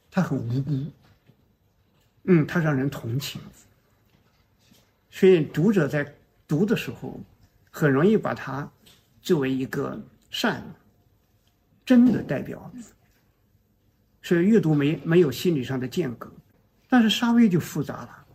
[0.10, 0.72] 他很无辜，
[2.24, 3.39] 嗯，他让人同情，
[5.10, 6.15] 所以读者在
[6.48, 7.19] 读的时候，
[7.72, 8.69] 很容易把它
[9.22, 10.63] 作为一个善、
[11.86, 12.72] 真的代表，
[14.22, 16.32] 所以阅读没没有心理上的间隔，
[16.88, 18.26] 但是稍微就复杂了。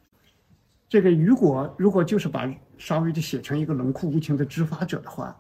[0.89, 5.37] 这个雨果如果就是把稍微的写成一个冷酷无情的执法者的话，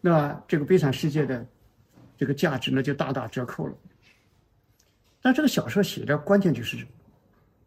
[0.00, 1.46] 那这个悲惨世界的
[2.16, 3.74] 这个价值呢就大打折扣了。
[5.20, 6.86] 但这个小说写的关键就是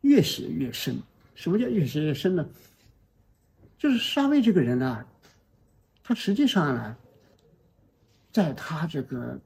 [0.02, 0.98] 越写越深。
[1.34, 2.46] 什么叫越写越深呢？
[3.82, 5.04] 就是沙威这个人呢，
[6.04, 6.96] 他实际上呢，
[8.32, 9.42] 在他这个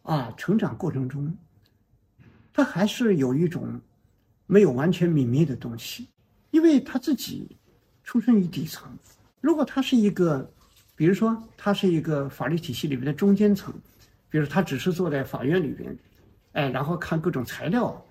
[0.00, 1.36] 啊成长过程中，
[2.50, 3.78] 他还是有一种
[4.46, 6.08] 没有完全泯灭的东西，
[6.50, 7.54] 因为他自己。
[8.02, 8.88] 出生于底层，
[9.40, 10.50] 如果他是一个，
[10.96, 13.72] 比如说他是一个法律体系里面的中间层，
[14.28, 15.96] 比如他只是坐在法院里边，
[16.52, 18.04] 哎，然后看各种材料，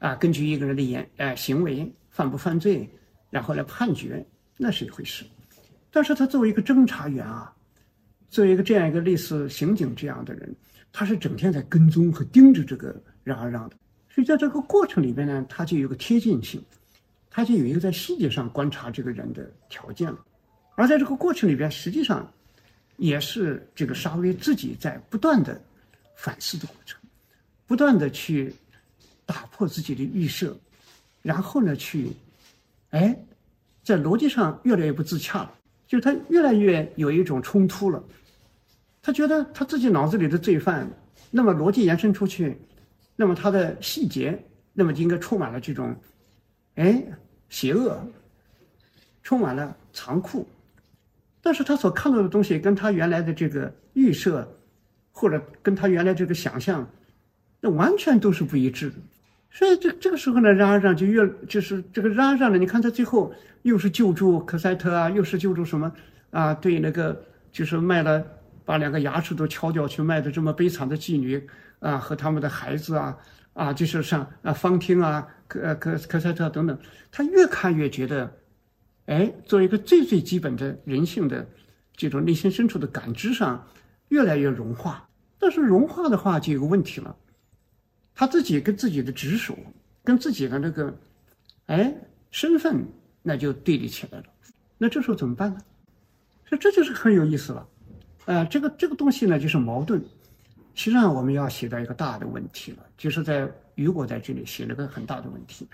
[0.00, 2.90] 啊，根据一个人的言呃行为犯不犯罪，
[3.30, 5.24] 然后来判决，那是一回事。
[5.90, 7.54] 但是他作为一个侦查员啊，
[8.28, 10.54] 作为一个这样一个类似刑警这样的人，
[10.92, 13.76] 他是整天在跟踪和盯着这个让啊让的。
[14.10, 16.62] 所以在这个过程里边呢，他就有个贴近性，
[17.30, 20.18] 他就有一个在细节上观察这个人的条件了。
[20.76, 22.28] 而在这个过程里边，实际上
[22.96, 25.60] 也是这个沙威自己在不断的
[26.16, 27.00] 反思的过程，
[27.66, 28.52] 不断的去
[29.24, 30.56] 打破自己的预设，
[31.22, 32.10] 然后呢，去
[32.90, 33.16] 哎，
[33.84, 35.52] 在逻辑上越来越不自洽了，
[35.86, 38.02] 就是他越来越有一种冲突了。
[39.02, 40.90] 他觉得他自己脑子里的罪犯，
[41.30, 42.56] 那么逻辑延伸出去，
[43.14, 44.42] 那么他的细节，
[44.72, 45.94] 那么就应该充满了这种
[46.76, 47.04] 哎
[47.50, 48.02] 邪恶，
[49.22, 50.48] 充满了残酷。
[51.42, 54.48] 但是他所看到的东西跟他原来的这个预设，
[55.12, 56.88] 或者跟他原来这个想象，
[57.60, 58.96] 那完全都是不一致的。
[59.56, 65.92] 所以这这个时候呢，让啊让就越就是这个让啊让呢，你看他最后又是救助科赛特啊，又是救助什么
[66.30, 66.52] 啊？
[66.52, 68.20] 对那个就是卖了
[68.64, 71.40] 把两个牙齿都敲掉去卖的这么悲惨的妓女
[71.78, 73.16] 啊，和他们的孩子啊
[73.52, 76.76] 啊，就是像啊方汀啊科科科赛特等等，
[77.12, 78.30] 他越看越觉得。
[79.06, 81.46] 哎，做一个最最基本的人性的
[81.94, 83.62] 这种内心深处的感知上，
[84.08, 85.06] 越来越融化。
[85.38, 87.14] 但是融化的话就有个问题了，
[88.14, 89.58] 他自己跟自己的直属，
[90.04, 90.96] 跟自己的那个，
[91.66, 91.94] 哎，
[92.30, 92.86] 身份
[93.22, 94.24] 那就对立起来了。
[94.78, 95.60] 那这时候怎么办呢？
[96.46, 97.68] 所以这就是很有意思了。
[98.26, 100.00] 呃，这个这个东西呢就是矛盾。
[100.74, 105.68] 实际上我们要写到一个大的问题了，就是在雨果在这里写了个很大的问题。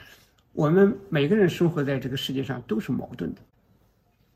[0.53, 3.41] 我们每个人生活在这个世界上都是矛盾的，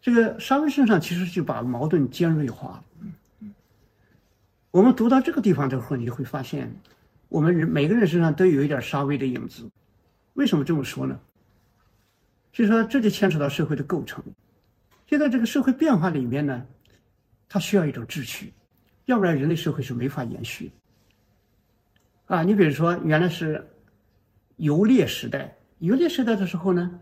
[0.00, 2.84] 这个沙威身上其实就把矛盾尖锐化了。
[4.70, 6.74] 我们读到这个地方的时候，你会发现，
[7.34, 9.68] 我们人每个人身上都有一点沙威的影子。
[10.34, 11.18] 为什么这么说呢？
[12.52, 14.22] 就说这就牵扯到社会的构成。
[15.08, 16.64] 现在这个社会变化里面呢，
[17.48, 18.52] 它需要一种秩序，
[19.06, 20.70] 要不然人类社会是没法延续。
[22.26, 23.68] 啊，你比如说，原来是
[24.54, 25.56] 游猎时代。
[25.78, 27.00] 游猎时代的时候呢，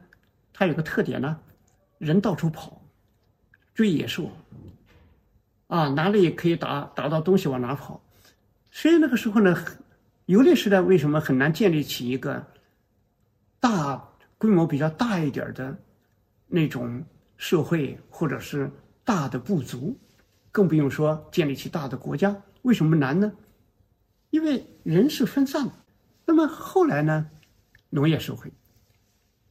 [0.50, 1.38] 它有个特点呢，
[1.98, 2.82] 人到处跑，
[3.74, 4.30] 追野兽，
[5.66, 8.02] 啊，哪里可以打打到东西往哪跑。
[8.70, 9.54] 所以那个时候呢，
[10.26, 12.46] 游猎时代为什么很难建立起一个
[13.58, 14.08] 大
[14.38, 15.76] 规模比较大一点的
[16.46, 17.04] 那种
[17.36, 18.70] 社会，或者是
[19.04, 19.98] 大的部族，
[20.50, 22.34] 更不用说建立起大的国家。
[22.62, 23.32] 为什么难呢？
[24.30, 25.72] 因为人是分散的。
[26.24, 27.28] 那么后来呢，
[27.90, 28.50] 农业社会。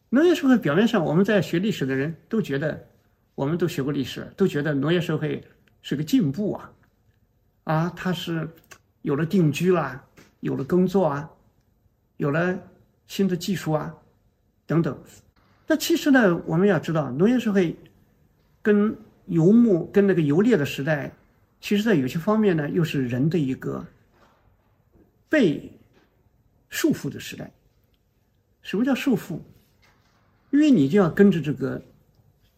[0.10, 2.88] 农业社会表面上，我们在学历史的人都觉得，
[3.36, 5.44] 我们都学过历史，都觉得农业社会
[5.82, 6.72] 是个进步啊，
[7.64, 8.50] 啊，它是
[9.02, 10.04] 有了定居啦，
[10.42, 11.32] 有了工作啊，
[12.18, 12.60] 有了
[13.08, 13.96] 新的技术啊，
[14.68, 14.96] 等等。
[15.68, 17.78] 那其实呢，我们要知道，农业社会
[18.62, 18.96] 跟
[19.28, 21.14] 游牧、跟那个游猎的时代，
[21.62, 23.86] 其实在有些方面呢，又是人的一个
[25.30, 25.72] 被
[26.70, 27.50] 束缚的时代。
[28.62, 29.40] 什么叫束缚？
[30.50, 31.82] 因为你就要跟着这个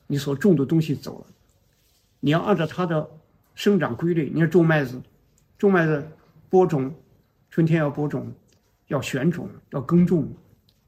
[0.07, 1.27] 你所种的东西走了，
[2.19, 3.07] 你要按照它的
[3.53, 4.31] 生长规律。
[4.33, 4.99] 你要种麦子，
[5.57, 6.07] 种麦子
[6.49, 6.93] 播种，
[7.53, 8.33] 春天要播种，
[8.87, 10.27] 要选种，要耕种，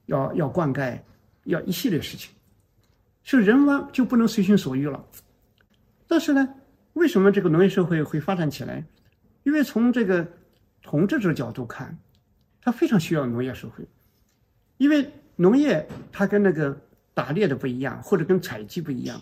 [0.07, 0.99] 要要灌溉，
[1.43, 2.33] 要一系列事情。
[3.23, 5.05] 所以人们就不能随心所欲了。
[6.07, 6.55] 但是呢，
[6.93, 8.83] 为什么这个农业社会会发展起来？
[9.43, 10.27] 因为从这个
[10.81, 11.95] 统治者角度看，
[12.59, 13.87] 他非常需要农业社会，
[14.77, 16.75] 因为农业它跟那个。
[17.13, 19.21] 打猎的不一样，或者跟采集不一样，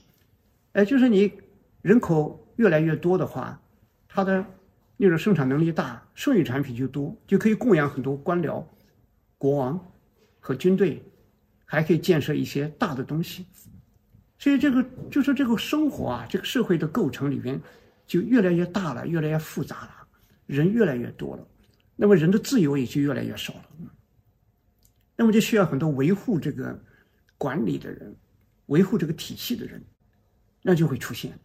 [0.71, 1.31] 哎，就是你
[1.83, 3.61] 人口越来越多的话，
[4.07, 4.43] 它的
[5.03, 8.63] 就是生产能力大，剩余产品就多，就可以供养很多官僚、
[9.37, 9.77] 国王
[10.39, 11.03] 和军队，
[11.65, 13.45] 还可以建设一些大的东西。
[14.39, 17.61] 所以这个就是这个生活啊，这个社会的构成里边
[18.07, 20.07] 就越来越大了，越来越复杂了，
[20.45, 21.45] 人越来越多了，
[21.97, 23.65] 那么人的自由也就越来越少了，
[25.17, 26.81] 那么就需要很多维护这个。
[27.35, 28.15] 管理的人，
[28.67, 29.83] 维护这个体系的人，
[30.61, 31.37] 那就会出现。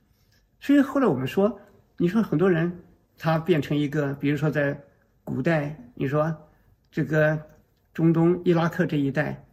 [0.60, 1.60] 所以后来我们说，
[1.96, 2.70] 你说很多人
[3.18, 4.78] 它变成一个，比如说在
[5.24, 6.34] 古代，你说
[6.90, 7.38] 这个
[7.92, 9.44] 中东伊拉克这一带，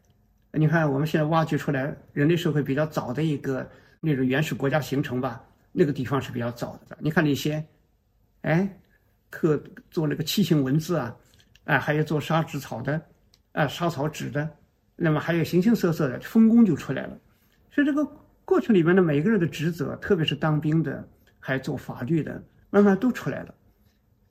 [0.52, 6.96] 你看我们现在挖掘出来人类社会比较早的一个那种原始国家形成吧，那个地方是比较早的。
[7.02, 7.66] 你看那些，
[8.44, 8.70] 哎，
[9.30, 11.18] 刻做那个器形文字啊，
[11.66, 13.02] 啊，还有做沙纸草的，
[13.52, 14.50] 啊，沙草纸的。
[14.98, 17.20] 那么还有形形色色的分工就出来了，
[17.70, 18.06] 所以这个
[18.46, 21.06] 过程里面的每个人的职责，特别是当兵的，
[21.38, 22.42] 还做法律的，
[22.76, 23.56] 慢慢都出来了，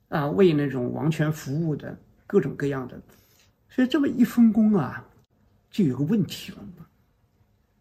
[0.09, 3.01] 啊，为那种王权服务的各种各样的，
[3.67, 5.03] 所以这么一分工啊，
[5.71, 6.85] 就有个问题了嘛。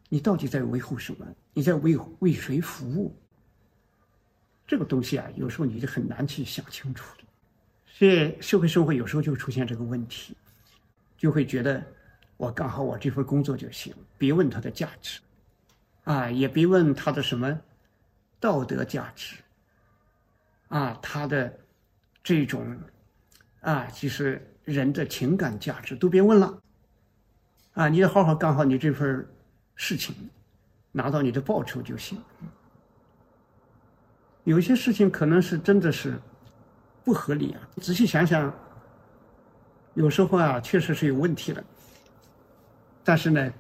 [0.09, 1.27] 你到底在维护什么？
[1.53, 3.15] 你在为为谁服务？
[4.67, 7.25] 这个东西啊，有时候你就很难去想清楚的。
[7.87, 10.35] 所以社会生活有时候就出现这个问题，
[11.19, 11.85] 就会觉得
[12.39, 15.21] 我干好我这份工作就行，别问它的价值，
[16.05, 17.61] 啊，也别问它的什么
[18.41, 19.37] 道德价值，
[20.75, 21.57] 啊，他的
[22.23, 22.77] 这种
[23.61, 26.59] 啊，就是人的情感价值都别问了，
[27.75, 29.25] 啊，你得好好干好你这份
[29.77, 30.13] 事情，
[30.91, 32.21] 拿到你的报酬就行。
[34.43, 36.21] 有些事情可能是真的是。
[37.05, 37.61] 不合理啊！
[37.83, 38.51] 仔细想想，
[39.93, 41.63] 有时候啊，确实是有问题的。
[43.05, 43.53] 但是呢，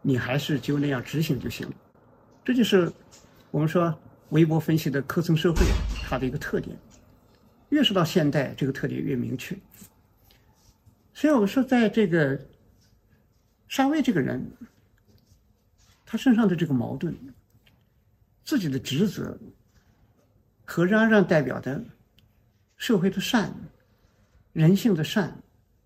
[0.00, 1.74] 你还是就那样执行就行了。
[2.42, 2.90] 这就是
[3.50, 3.94] 我们说
[4.30, 5.66] 微博分析的科层社会
[6.08, 6.76] 它的一个特点。
[7.70, 9.56] 越是到现代，这个特点越明确。
[11.12, 12.40] 所以我们说，在这个
[13.66, 14.48] 沙威这个人，
[16.04, 17.12] 他身上的这个矛盾、
[18.44, 19.36] 自己的职责
[20.64, 21.84] 和嚷嚷代表的。
[22.78, 23.50] 社会的善，
[24.52, 25.34] 人性的善，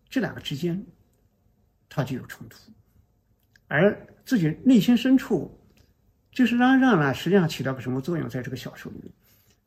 [0.08, 0.84] 这两个之间，
[1.88, 2.56] 它就有冲突，
[3.68, 5.56] 而自己内心深处，
[6.32, 8.28] 就是让让呢，实际上起到个什么作用？
[8.28, 9.12] 在这个小说里面，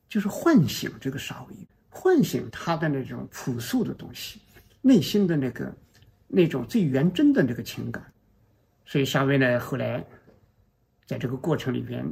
[0.08, 1.56] 就是唤醒这个沙威，
[1.90, 4.40] 唤醒他的那种朴素的东西，
[4.82, 5.74] 内心的那个
[6.28, 8.04] 那种最原真的那个情感。
[8.86, 10.06] 所以沙威呢，后来
[11.06, 12.06] 在这个过程里边，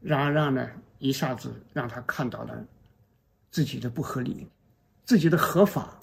[0.00, 2.64] 让让呢，一下子让他看到了。
[3.52, 4.46] 自己的不合理，
[5.04, 6.00] 自己的合法，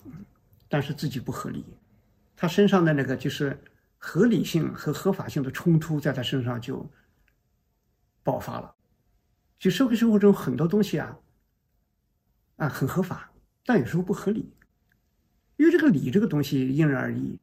[0.67, 1.63] 但是自己不合理，
[2.35, 3.57] 他身上的那个就是
[3.97, 6.85] 合理性和合法性的冲突，在他身上就
[8.21, 8.75] 爆发了。
[9.59, 11.17] 就社会生活中很多东西啊，
[12.57, 13.31] 啊很合法，
[13.65, 14.53] 但有时候不合理，
[15.55, 17.39] 因为这个理这个东西因人而异，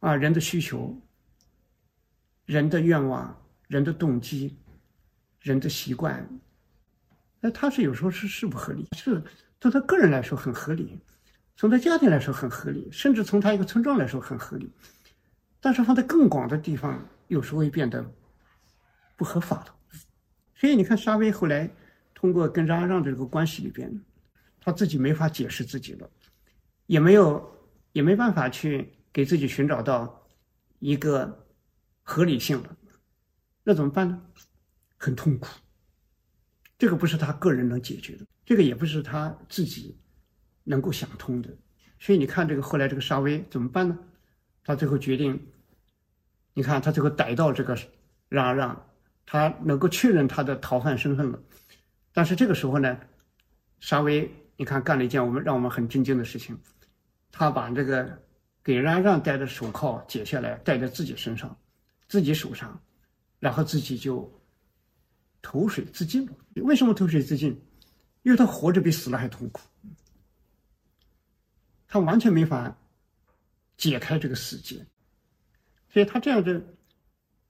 [0.00, 0.98] 啊人的需求、
[2.46, 4.56] 人的愿望、人的动机、
[5.40, 6.26] 人的习惯。
[7.38, 9.22] 那他是有时候是是不合理，是
[9.60, 10.98] 从他个人来说很合理，
[11.54, 14.72] 从他家庭来说很合理，甚至从他一个村庄来说很合理，
[15.60, 18.10] 但是放在更广的地方，有时候会变得
[19.16, 19.75] 不合法了。
[20.56, 21.70] 所以你看，沙威后来
[22.14, 24.02] 通过跟让让的这个关系里边，
[24.58, 26.10] 他自己没法解释自己了，
[26.86, 27.48] 也没有
[27.92, 30.26] 也没办法去给自己寻找到
[30.78, 31.46] 一个
[32.02, 32.76] 合理性了，
[33.62, 34.22] 那怎么办呢？
[34.96, 35.46] 很痛苦。
[36.78, 39.98] 这个不是他个人能解决的，这个也不是他自己
[40.64, 41.50] 能够想通的，
[41.98, 43.98] 所以你看这个后来这个沙威怎么办呢？
[44.64, 45.52] 他最后决定，
[46.54, 47.78] 你看他最后逮到这个
[48.28, 48.88] 让让，
[49.26, 51.38] 他能够确认他的逃犯身份了，
[52.12, 52.98] 但是这个时候呢，
[53.80, 56.58] 沙威你看干了一件我们让我们很震惊的事情，
[57.30, 58.18] 他把这个
[58.64, 61.54] 给让让戴的手铐解下来戴在自己身上，
[62.08, 62.80] 自己手上，
[63.38, 64.32] 然后自己就。
[65.42, 66.32] 投水自尽了。
[66.56, 67.56] 为什么投水自尽？
[68.24, 69.60] 因为他活着比死了还痛苦，
[71.86, 72.76] 他完全没法
[73.76, 74.84] 解开这个死结，
[75.88, 76.60] 所以他这样的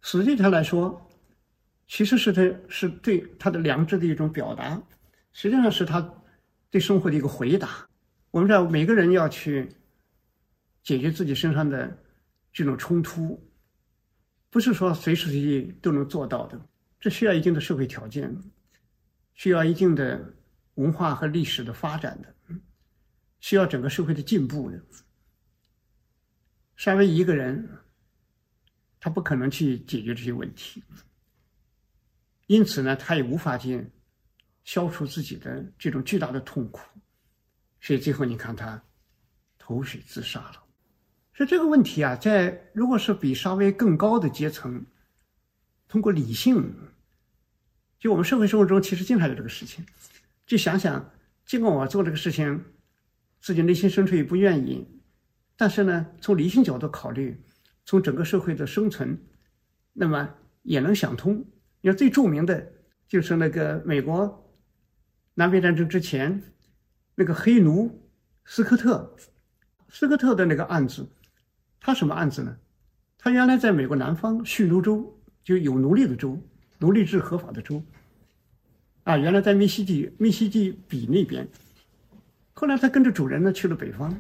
[0.02, 1.10] 实际上来说，
[1.86, 4.82] 其实是他是对他的良知的一种表达，
[5.32, 6.00] 实际上是他
[6.70, 7.88] 对生活的一个回答。
[8.30, 9.68] 我们知道，每个人要去
[10.82, 11.96] 解决自己身上的
[12.52, 13.40] 这种冲突，
[14.50, 16.60] 不是说随时随地都能做到的。
[16.98, 18.36] 这需要一定的社会条件，
[19.34, 20.34] 需要一定的
[20.74, 22.34] 文化和历史的发展的，
[23.38, 24.82] 需要整个社会的进步的。
[26.74, 27.68] 沙威一个人，
[28.98, 30.82] 他不可能去解决这些问题，
[32.46, 33.84] 因此呢，他也无法去
[34.64, 36.80] 消除自己的这种巨大的痛苦，
[37.80, 38.82] 所以最后你看他
[39.58, 40.62] 投水自杀了。
[41.34, 44.84] 所以这个问题啊，在如果是比稍微更高的阶层。
[45.88, 46.74] 通过理性，
[48.00, 49.86] 就我们社会生活中其实经常有这个事情，
[50.44, 51.12] 就想想，
[51.44, 52.64] 尽管我做这个事情，
[53.40, 54.84] 自己内心深处也不愿意，
[55.56, 57.40] 但是呢，从理性角度考虑，
[57.84, 59.16] 从整个社会的生存，
[59.92, 60.28] 那么
[60.62, 61.46] 也能想通。
[61.86, 62.72] 你看最著名的，
[63.06, 64.52] 就是那个美国
[65.34, 66.42] 南北战争之前，
[67.14, 68.02] 那个黑奴
[68.44, 69.16] 斯科特，
[69.88, 71.06] 斯科特的那个案子，
[71.78, 72.56] 他什么案子呢？
[73.16, 75.12] 他原来在美国南方蓄奴州。
[75.44, 76.36] 就有奴隶的州，
[76.80, 77.80] 奴隶制合法的州，
[79.04, 81.46] 啊，原来在密西西密西西比那边，
[82.52, 84.12] 后来他跟着主人呢去了北方，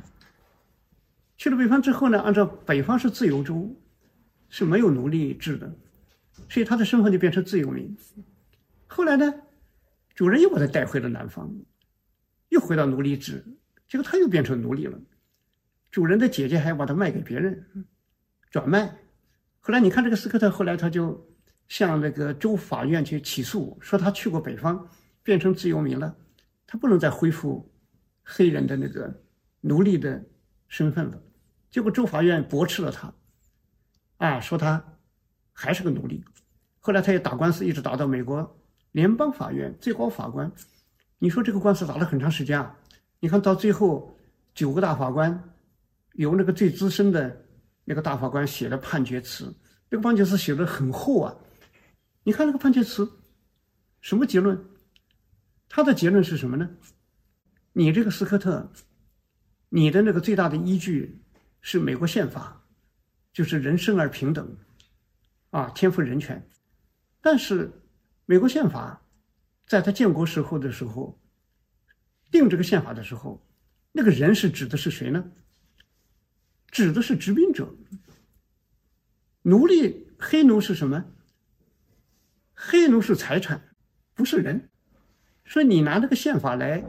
[1.36, 3.74] 去了北方之后呢，按照北方是自由州，
[4.50, 5.68] 是没有奴隶制的，
[6.48, 7.96] 所以他的身份就变成自由民。
[8.86, 9.34] 后来呢，
[10.14, 11.54] 主人又把他带回了南方，
[12.48, 13.44] 又回到奴隶制，
[13.88, 14.98] 结果他又变成奴隶了，
[15.90, 17.66] 主人的姐姐还把他卖给别人。
[18.50, 18.96] 转卖。
[19.60, 21.28] 后来你看这个斯科特，后来他就
[21.68, 24.88] 向那个州法院去起诉，说他去过北方，
[25.22, 26.16] 变成自由民了，
[26.66, 27.70] 他不能再恢复
[28.22, 29.22] 黑人的那个
[29.60, 30.24] 奴隶的
[30.68, 31.20] 身份了。
[31.68, 33.12] 结果州法院驳斥了他，
[34.18, 34.95] 啊，说他
[35.58, 36.22] 还是个奴隶。
[36.78, 38.60] 后来他也打官司，一直打到美国
[38.92, 40.52] 联邦法院最高法官。
[41.18, 42.76] 你说这个官司打了很长时间啊？
[43.20, 44.14] 你看到最后
[44.54, 45.54] 九个大法官，
[46.12, 47.44] 由那个最资深的
[47.86, 49.52] 那个大法官写的判决词，
[49.90, 51.34] 这个判决词写的很厚啊。
[52.22, 53.10] 你看那个判决词，
[54.02, 54.62] 什么结论？
[55.68, 56.68] 他的结论是什么呢？
[57.72, 58.70] 你这个斯科特，
[59.70, 61.20] 你的那个最大的依据
[61.60, 62.62] 是美国宪法，
[63.32, 64.56] 就是人生而平等，
[65.56, 66.46] 啊，天赋人权。
[67.22, 67.72] 但是，
[68.26, 69.00] 美国宪法
[69.66, 71.18] 在他建国时候的时候
[72.30, 73.42] 定这个宪法的时候，
[73.90, 75.32] 那个人是指的是谁呢？
[76.70, 77.74] 指的是殖民者。
[79.40, 81.06] 奴隶黑奴是什么？
[82.52, 83.74] 黑奴是财产，
[84.12, 84.68] 不是人。
[85.46, 86.84] 所以你拿这个宪法来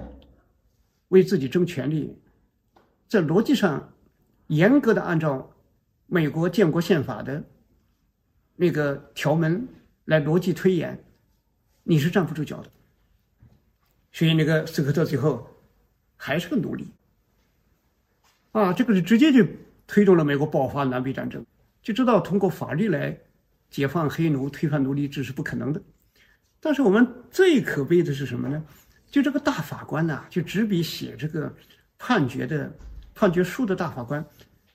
[1.08, 2.20] 为自己争权利，
[3.08, 3.94] 在逻辑上
[4.48, 5.56] 严格的按照
[6.06, 7.50] 美国建国宪法的
[8.58, 9.66] 那个条文。
[10.08, 10.98] 来逻辑推演，
[11.84, 12.72] 你是站不住脚的。
[14.14, 15.46] 所以那个斯科特最后
[16.16, 16.88] 还是个奴隶
[18.54, 18.72] 啊！
[18.72, 19.46] 这个是直接就
[19.86, 21.46] 推动了美国爆发南北战争，
[21.82, 23.20] 就知道通过法律来
[23.70, 25.82] 解放黑奴、推翻奴隶制是不可能的。
[26.62, 28.64] 但是我们最可悲的是什么呢？
[29.12, 31.54] 就这个大法官呐，就执笔写这个
[31.98, 32.74] 判决的
[33.14, 34.26] 判决书的大法官，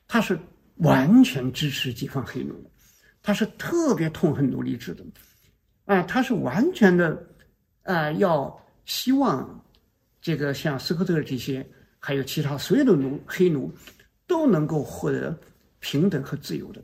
[0.07, 0.39] 他是
[0.77, 2.71] 完全支持解放黑奴的。
[3.23, 5.05] 他是特别痛恨奴隶制的，
[5.85, 7.25] 啊，他是完全的，
[7.85, 9.65] 啊，要希望
[10.21, 11.65] 这个像斯科特这些，
[12.01, 13.73] 还有其他所有的奴黑奴，
[14.27, 15.39] 都能够获得
[15.79, 16.83] 平等和自由的。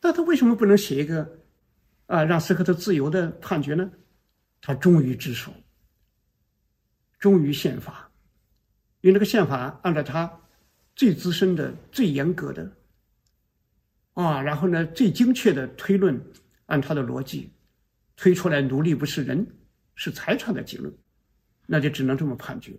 [0.00, 1.38] 那他为什么不能写一个
[2.06, 3.88] 啊让斯科特自由的判决呢？
[4.60, 5.52] 他忠于职守，
[7.20, 8.10] 忠于宪法，
[9.00, 10.40] 因为这个宪法按照他
[10.96, 12.68] 最资深的、最严格的。
[14.20, 16.20] 啊，然后呢，最精确的推论，
[16.66, 17.52] 按他的逻辑
[18.16, 19.46] 推出来，奴隶不是人，
[19.94, 20.92] 是财产的结论，
[21.66, 22.76] 那就只能这么判决。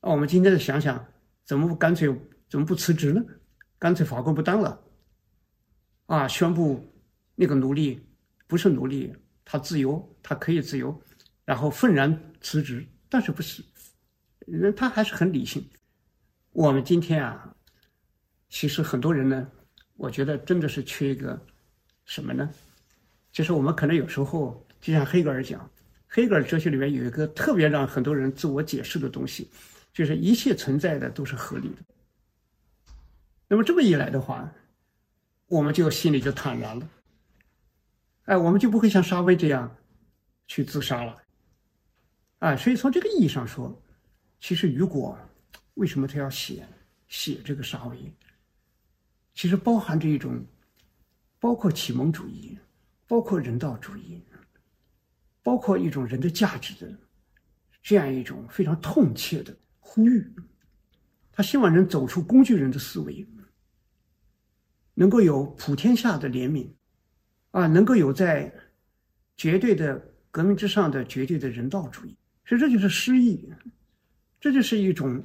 [0.00, 1.04] 那我们今天再想想，
[1.44, 2.08] 怎么不干脆
[2.48, 3.22] 怎么不辞职呢？
[3.78, 4.80] 干脆法官不当了，
[6.06, 6.92] 啊，宣布
[7.34, 8.00] 那个奴隶
[8.46, 9.12] 不是奴隶，
[9.44, 11.02] 他自由，他可以自由，
[11.44, 12.86] 然后愤然辞职。
[13.08, 13.64] 但是不是，
[14.46, 15.68] 那他还是很理性。
[16.52, 17.54] 我们今天啊，
[18.48, 19.50] 其实很多人呢。
[19.98, 21.38] 我觉得真的是缺一个
[22.04, 22.48] 什么呢？
[23.32, 25.68] 就是我们可能有时候就像黑格尔讲，
[26.06, 29.50] 黑格尔哲学里面有一个特别让很多人自我解释的东西，
[29.92, 31.82] 就是一切存在的都是合理的。
[33.48, 34.48] 那么这么一来的话，
[35.48, 36.88] 我们就心里就坦然了，
[38.26, 39.76] 哎，我们就不会像沙威这样
[40.46, 41.20] 去自杀了，
[42.38, 43.82] 啊，所以从这个意义上说，
[44.38, 45.18] 其实雨果
[45.74, 46.64] 为什么他要写
[47.08, 47.96] 写这个沙威？
[49.38, 50.44] 其实包含着一种，
[51.38, 52.58] 包括启蒙主义，
[53.06, 54.20] 包括人道主义，
[55.44, 56.92] 包括一种人的价值的
[57.80, 60.28] 这样一种非常痛切的呼吁。
[61.30, 63.24] 他希望人走出工具人的思维，
[64.92, 66.68] 能够有普天下的怜悯，
[67.52, 68.52] 啊，能够有在
[69.36, 72.18] 绝对的革命之上的绝对的人道主义。
[72.44, 73.48] 所以这就是诗意，
[74.40, 75.24] 这就是一种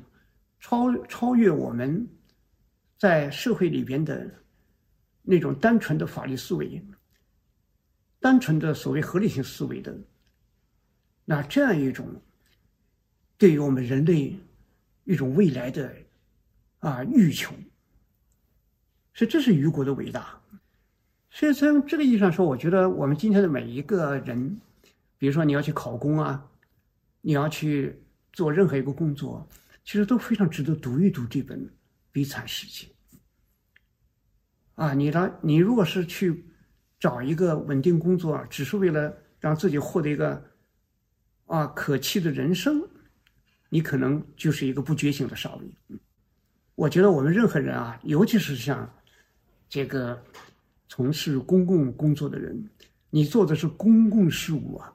[0.59, 2.07] 超超越我们。
[3.03, 4.31] 在社会里边的
[5.23, 6.81] 那种单纯的法律思维、
[8.21, 9.93] 单纯的所谓合理性思维的，
[11.25, 12.07] 那这样一种
[13.37, 14.33] 对于我们人类
[15.03, 15.93] 一种未来的
[16.79, 17.53] 啊欲求，
[19.13, 20.41] 所以这是雨果的伟大。
[21.29, 24.57] 所以从这个意义上说，我觉得我们今天的每一个人，
[25.17, 26.49] 比如说你要去考公啊，
[27.19, 28.01] 你要去
[28.31, 29.45] 做任何一个工作，
[29.83, 31.59] 其实都非常值得读一读这本
[32.13, 32.87] 《悲惨世界》。
[34.75, 36.43] 啊，你的你如果是去
[36.99, 40.43] 找一个稳定工作，只是为了让自己获得一个
[41.45, 42.81] 啊可期的人生，
[43.69, 45.99] 你可能就是一个不觉醒的少女。
[46.73, 48.91] 我觉得我们任何人啊，尤其是像
[49.69, 50.19] 这个
[50.87, 52.67] 从事公共工作的人，
[53.11, 54.91] 你做的是公共事务啊，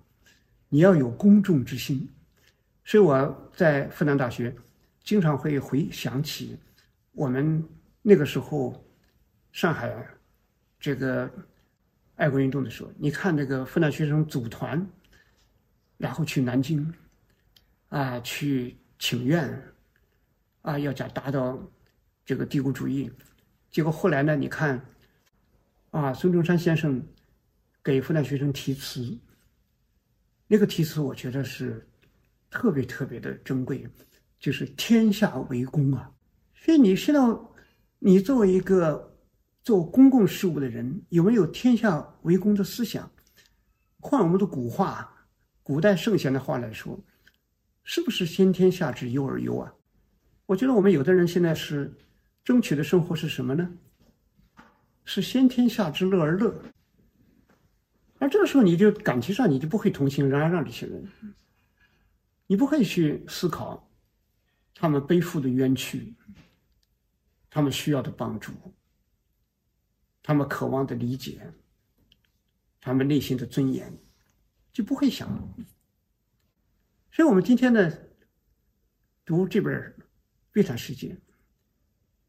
[0.69, 2.09] 你要有公众之心。
[2.85, 4.53] 所以我在复旦大学
[5.05, 6.59] 经常会回想起
[7.13, 7.63] 我们
[8.03, 8.85] 那个时候。
[9.59, 9.93] 上海
[10.79, 11.29] 这个
[12.15, 14.89] 爱国运动的时候，你看这个复旦学生组团，
[15.97, 16.95] 然后去南京，
[17.89, 19.61] 啊，去请愿，
[20.63, 21.61] 啊，要讲达到
[22.25, 23.11] 这个帝国主义，
[23.69, 24.81] 结果后来呢，你看，
[25.91, 27.05] 啊，孙中山先生
[27.83, 29.19] 给复旦学生题词，
[30.47, 31.85] 那个题词我觉得是
[32.49, 33.85] 特别特别的珍贵，
[34.39, 36.09] 就是“天下为公”啊。
[36.55, 37.21] 所以你现在，
[37.99, 39.18] 你作为一个
[39.63, 43.11] 做公共事务的人，有没有“天下为公”的思想？
[44.01, 45.27] 换我们的古话，
[45.63, 46.99] 古代圣贤的话来说，
[47.83, 49.75] 是不是“先天下之忧而忧”啊？
[50.47, 51.93] 我觉得我们有的人现在是
[52.43, 53.71] 争取的生活是什么呢？
[55.05, 56.55] 是“先天下之乐而乐”。
[58.21, 61.07] 而这个时候，你就感情上你就不会同情让让这些人，
[62.47, 63.89] 你不会去思考
[64.75, 66.15] 他们背负的冤屈，
[67.51, 68.53] 他们需要的帮助，
[70.29, 71.55] 他们渴望的理解。
[72.83, 73.99] 他们内心的尊严
[74.71, 75.27] 就不会想，
[77.11, 77.99] 所以我们今天呢，
[79.25, 79.73] 读这本
[80.53, 81.15] 《悲惨世界》，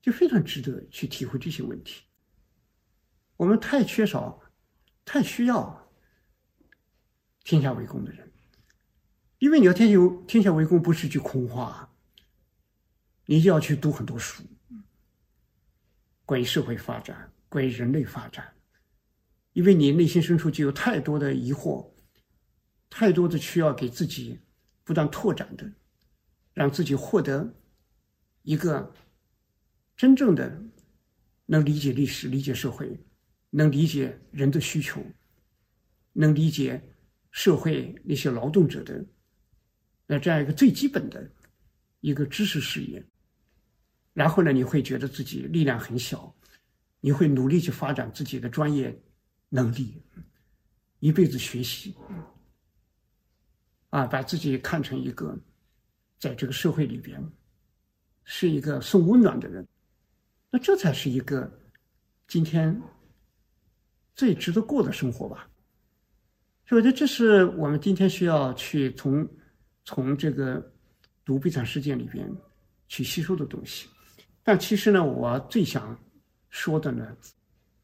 [0.01, 2.05] 就非常值得去体会这些问题。
[3.35, 4.41] 我们太缺少，
[5.03, 5.91] 太需要
[7.43, 8.31] 天下为公的人，
[9.39, 11.93] 因为你要天下天下为公，不是句空话，
[13.25, 14.43] 你就要去读很多书，
[16.25, 18.47] 关于社会发展，关于人类发展。
[19.53, 21.91] 因为你内心深处就有太多的疑惑，
[22.89, 24.39] 太多的需要给自己
[24.83, 25.69] 不断拓展的，
[26.53, 27.53] 让自己获得
[28.43, 28.93] 一个
[29.97, 30.63] 真正的
[31.47, 32.97] 能理解历史、理解社会、
[33.49, 35.03] 能理解人的需求、
[36.13, 36.81] 能理解
[37.31, 39.03] 社会那些劳动者的
[40.05, 41.29] 那这样一个最基本的
[41.99, 43.03] 一个知识视野。
[44.13, 46.33] 然后呢，你会觉得自己力量很小，
[46.99, 48.97] 你会努力去发展自己的专业。
[49.51, 49.99] 能力，
[50.99, 51.95] 一辈子学习，
[53.89, 55.35] 啊，把自己看成一个，
[56.19, 57.19] 在这个社会里边，
[58.25, 59.67] 是一个送温暖的人，
[60.51, 61.51] 那这才是一个
[62.27, 62.79] 今天
[64.13, 65.49] 最值得过的生活吧。
[66.67, 69.27] 所以，我觉得这是我们今天需要去从
[69.83, 70.63] 从这个
[71.25, 72.31] 读悲惨事件里边
[72.87, 73.89] 去吸收的东西。
[74.43, 75.99] 但其实呢，我最想
[76.49, 77.17] 说的呢，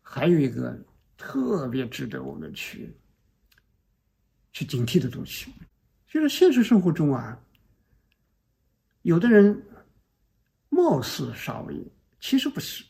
[0.01, 0.77] 还有一个。
[1.17, 2.93] 特别值得我们去
[4.51, 5.49] 去警惕的东西，
[6.05, 7.39] 就是现实生活中啊，
[9.03, 9.65] 有的人
[10.67, 11.73] 貌似杀威，
[12.19, 12.83] 其实不是，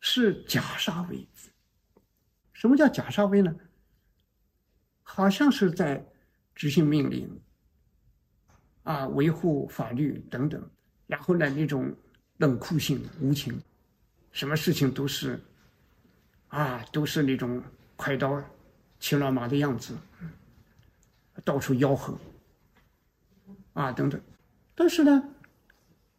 [0.00, 1.28] 是假杀威。
[2.54, 3.54] 什么叫假杀威呢？
[5.02, 6.02] 好像是在
[6.54, 7.40] 执行命令，
[8.82, 10.70] 啊，维护法律等等，
[11.06, 11.94] 然后呢，那种
[12.38, 13.60] 冷酷性、无情，
[14.32, 15.40] 什么事情都是。
[16.48, 17.62] 啊，都是那种
[17.94, 18.42] 快刀
[18.98, 19.96] 骑乱马的样子，
[21.44, 22.18] 到处吆喝，
[23.72, 24.20] 啊，等等。
[24.74, 25.22] 但是呢，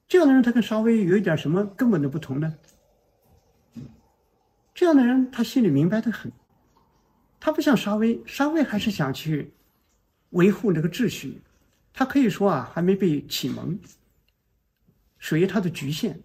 [0.08, 2.56] 这样的人他跟沙威有一点什么根本的不同呢？
[4.74, 6.32] 这样的人他心里明白的很，
[7.38, 9.52] 他不像沙威，沙威还是想去
[10.30, 11.42] 维护那个秩序，
[11.92, 13.78] 他可以说啊，还没被启蒙，
[15.20, 16.18] 属于他的局限。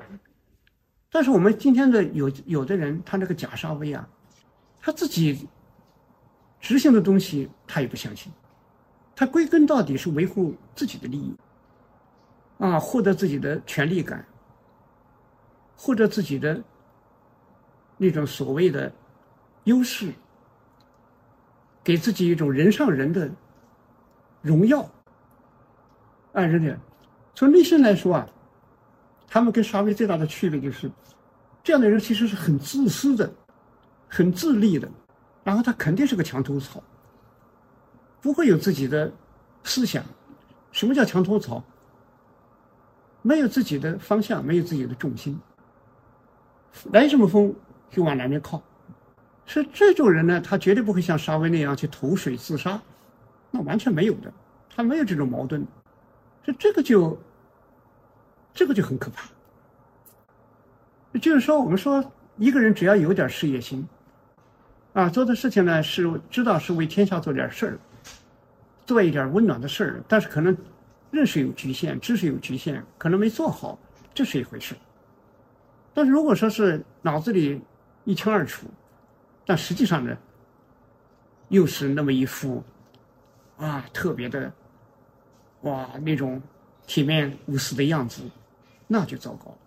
[1.16, 4.06] 但是我们今天的有有的人，他那个假杀威啊，
[4.78, 5.48] 他自己
[6.60, 8.30] 执行的东西他也不相信，
[9.14, 11.34] 他归根到底是维护自己的利益，
[12.58, 14.26] 啊，获得自己的权利感，
[15.74, 16.62] 获得自己的
[17.96, 18.92] 那种所谓的
[19.64, 20.12] 优势，
[21.82, 23.30] 给自己一种人上人的
[24.42, 24.82] 荣耀，
[26.34, 26.76] 啊，人家
[27.34, 28.28] 从内心来说啊。
[29.37, 30.91] 他们跟沙威最大的区别就是，
[31.62, 33.30] 这样的人其实是很自私的，
[34.09, 34.89] 很自利的，
[35.45, 36.82] 然后他肯定是个墙头草，
[38.22, 39.12] 不会有自己的
[39.62, 40.03] 思想。
[40.72, 41.62] 什么叫墙头草？
[43.20, 45.39] 没有自己的方向，没有自己的重心，
[46.91, 47.55] 来什么风
[47.91, 48.62] 就往哪边靠。
[49.45, 52.80] 是这种人呢，他绝对不会像沙威那样去投水自杀，
[53.51, 54.32] 那完全没有的，
[54.74, 55.61] 他没有这种矛盾。
[56.43, 57.18] 所以这个就。
[58.57, 59.28] 这个就很可怕。
[61.20, 63.86] 就是说，我们说一个人只要有点事业心，
[64.92, 67.78] 啊，做的事情呢是知道是为天下做点事儿，
[68.84, 70.57] 做一点温暖的事儿，但是可能
[71.11, 73.78] 认识有局限，知识有局限，可能没做好，
[74.12, 74.74] 这是一回事。
[75.94, 77.61] 但是如果说是脑子里
[78.04, 78.66] 一清二楚，
[79.46, 80.16] 但实际上呢，
[81.48, 82.62] 又是那么一副
[83.57, 84.52] 啊特别的
[85.62, 86.42] 哇那种
[86.86, 88.22] 体面无私的样子。
[88.87, 89.59] 那就糟糕了，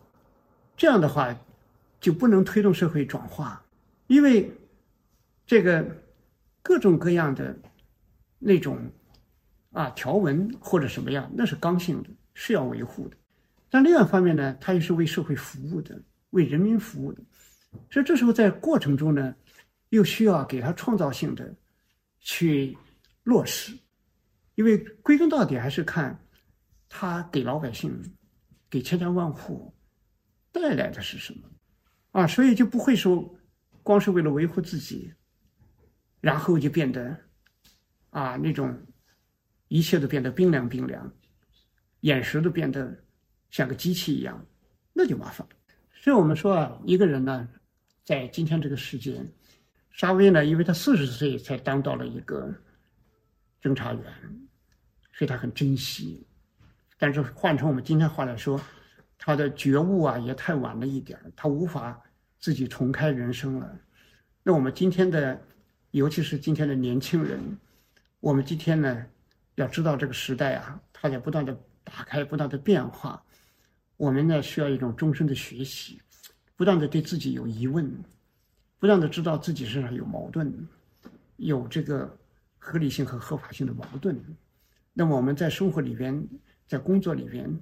[0.78, 1.36] 这样的话
[2.00, 3.64] 就不能推动社会转化，
[4.08, 4.52] 因为
[5.46, 5.86] 这个
[6.62, 7.58] 各种各样的
[8.38, 8.80] 那种
[9.72, 13.18] 啊条文或者什么样，那是刚性的，是要维护的。
[13.70, 16.02] 但另外一方面呢，它又是为社会服务的，
[16.32, 17.22] 为人民服务的。
[17.92, 19.36] 所以这时候在过程中呢，
[19.90, 21.54] 又需要给他创造性的
[22.20, 22.76] 去
[23.24, 23.78] 落实，
[24.56, 26.20] 因为归根到底还是看
[26.88, 28.02] 他给老百姓、
[28.70, 29.74] 给千家万户
[30.52, 31.50] 带来的是什么
[32.12, 33.36] 啊，所以就不会说
[33.84, 35.14] 光是为了维护自己，
[36.22, 37.18] 然后就变得
[38.10, 38.80] 啊那种
[39.68, 41.12] 一切都变得冰凉冰凉，
[42.02, 43.04] 眼神都变得
[43.50, 44.46] 像个机器一样，
[44.94, 45.56] 那就麻烦了。
[45.94, 47.48] 所以我们说啊，一个人呢，
[48.04, 49.24] 在今天这个世界，
[49.92, 52.54] 沙威呢，因为他四十岁才当到了一个
[53.62, 54.04] 侦查员，
[55.14, 56.26] 所以他很珍惜。
[57.00, 58.60] 但是换成我们今天话来说，
[59.18, 62.00] 他的觉悟啊也太晚了一点他无法
[62.40, 63.80] 自己重开人生了。
[64.44, 65.42] 那我们今天的，
[65.92, 67.40] 尤其是今天的年轻人，
[68.20, 69.06] 我们今天呢，
[69.56, 73.24] 要知道这个时代啊，它在不断的打开，不断的变化。
[73.96, 76.02] 我们呢需要一种终身的学习，
[76.56, 77.90] 不断的对自己有疑问，
[78.78, 80.68] 不断的知道自己身上有矛盾，
[81.38, 82.18] 有这个
[82.58, 84.18] 合理性和合法性的矛盾。
[84.94, 86.28] 那么我们在生活里边，
[86.70, 87.60] 在工作里边，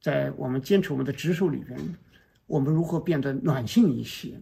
[0.00, 1.78] 在我们坚持我们的职守里边，
[2.48, 4.40] 我们如何变得暖性一些？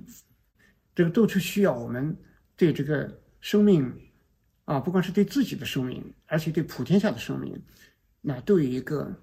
[0.95, 2.17] 这个都是需要我们
[2.57, 3.95] 对这个生命
[4.65, 7.63] 啊，不光是对自己的生命，而且对普天下的生命，
[8.23, 9.15] 那都有一个。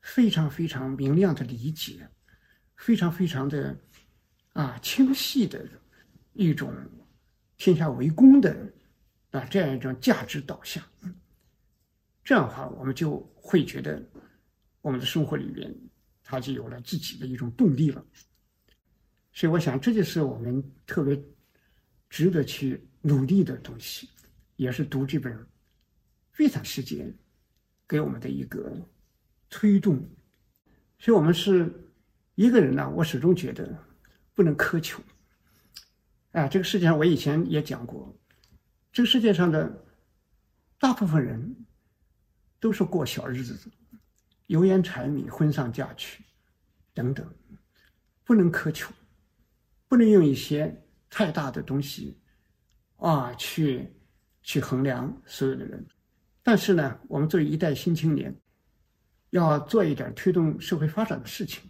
[0.00, 2.08] 非常非常明亮的理解，
[2.76, 3.76] 非常非常的
[4.52, 5.68] 啊清晰的
[6.32, 6.72] 一种
[7.58, 8.56] 天下为公的
[9.32, 10.82] 啊这样一种价值导向，
[12.24, 14.00] 这样的话我们就会觉得
[14.88, 15.72] 我们的生活里边
[16.24, 18.04] 它就有了自己的一种动力了。
[19.32, 21.22] 所以我想这就是我们特别
[22.10, 24.08] 值得去努力的东西，
[24.56, 25.32] 也是读这本
[26.36, 27.04] 《悲惨世界》
[27.86, 28.76] 给我们的一个。
[29.50, 29.96] 推动，
[30.98, 31.72] 所以我们是
[32.34, 32.86] 一个人呢。
[32.90, 33.82] 我始终觉得
[34.34, 35.02] 不能苛求。
[36.32, 38.14] 啊，这个世界上我以前也讲过，
[38.92, 39.86] 这个世界上的
[40.78, 41.56] 大部分人
[42.60, 43.74] 都是过小日子的，
[44.48, 46.22] 油盐柴米婚丧嫁娶
[46.92, 47.26] 等等，
[48.24, 48.92] 不能苛求，
[49.86, 52.20] 不能用一些太大的东西
[52.96, 53.90] 啊去
[54.42, 55.86] 去衡量所有的人。
[56.42, 58.38] 但是呢，我们作为一代新青年。
[59.32, 61.62] 要做一点推动社会发展的事情，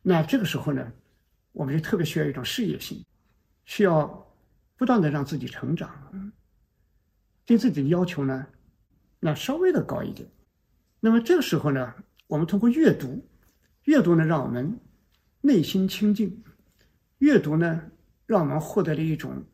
[0.00, 0.90] 那这个时候呢，
[1.52, 3.04] 我们就特别需要一种事业心，
[3.66, 4.34] 需要
[4.74, 6.32] 不断的让自己成长，
[7.44, 8.46] 对自己的要求呢，
[9.20, 10.26] 那稍微的高一点。
[11.00, 11.94] 那么这个时候呢，
[12.26, 13.26] 我们通过阅读，
[13.84, 14.78] 阅读呢让我们
[15.40, 16.42] 内心清净，
[17.18, 17.90] 阅读呢
[18.26, 19.44] 让我们获得了一种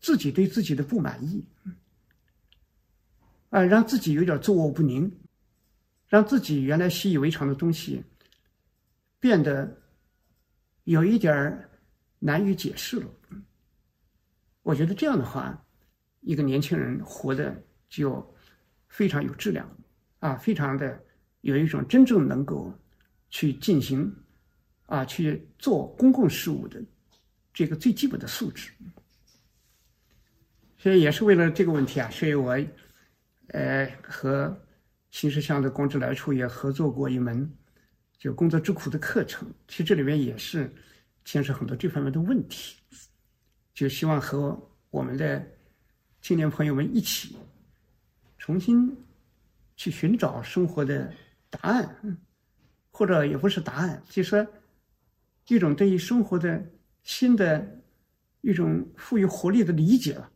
[0.00, 1.44] 自己对自己的不满意，
[3.50, 5.10] 啊，让自己有点坐卧不宁。
[6.08, 8.04] 让自己原来习以为常的东西
[9.18, 9.80] 变得
[10.84, 11.70] 有一点
[12.18, 13.06] 难以解释了。
[14.62, 15.64] 我觉得这样的话，
[16.20, 18.36] 一个年轻人活的就
[18.88, 19.66] 非常有质量
[20.22, 20.98] 啊，非常的
[21.42, 22.72] 有一种真正能够
[23.28, 24.10] 去进行
[24.86, 26.80] 啊去做公共事务的
[27.52, 28.70] 这个最基本的素质。
[30.78, 32.58] 所以也是为了这个问题啊，所以我
[33.48, 34.56] 呃和。
[35.12, 37.46] 新世相的光之来处也合作过一门
[38.16, 40.74] 就工作之苦的课程，其实这里面也是
[41.22, 42.78] 牵涉很多这方面的问题，
[43.74, 44.58] 就希望和
[44.88, 45.46] 我们的
[46.22, 47.36] 青年朋友们一起
[48.38, 48.90] 重新
[49.82, 51.12] 去寻找生活的
[51.50, 52.16] 答案，
[52.92, 54.46] 或者也不是答案，就是
[55.48, 56.64] 一种对于生活的
[57.02, 57.82] 新的
[58.42, 60.30] 一种赋予活力的理解了，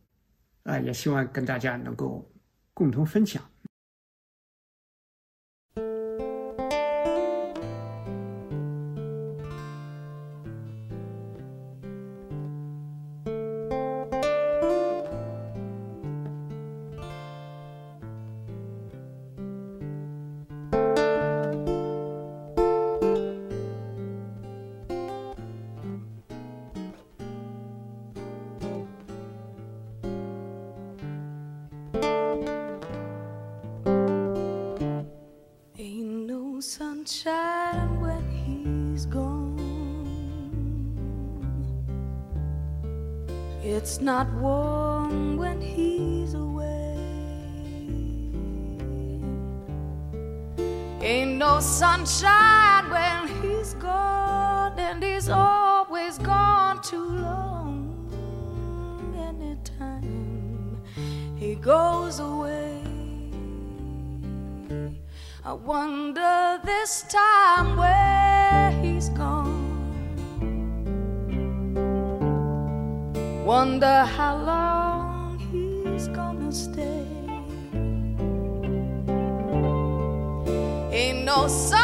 [0.63, 2.29] 啊，也希望跟大家能够
[2.73, 3.41] 共同分享。
[44.07, 46.95] Not warm when he's away.
[51.01, 57.77] Ain't no sunshine when he's gone, and he's always gone too long.
[59.29, 60.81] Anytime
[61.35, 62.81] he goes away,
[65.43, 69.36] I wonder this time where he's gone.
[73.47, 77.07] Wonder how long he's gonna stay.
[80.91, 81.76] Ain't no sunshine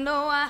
[0.00, 0.49] no, I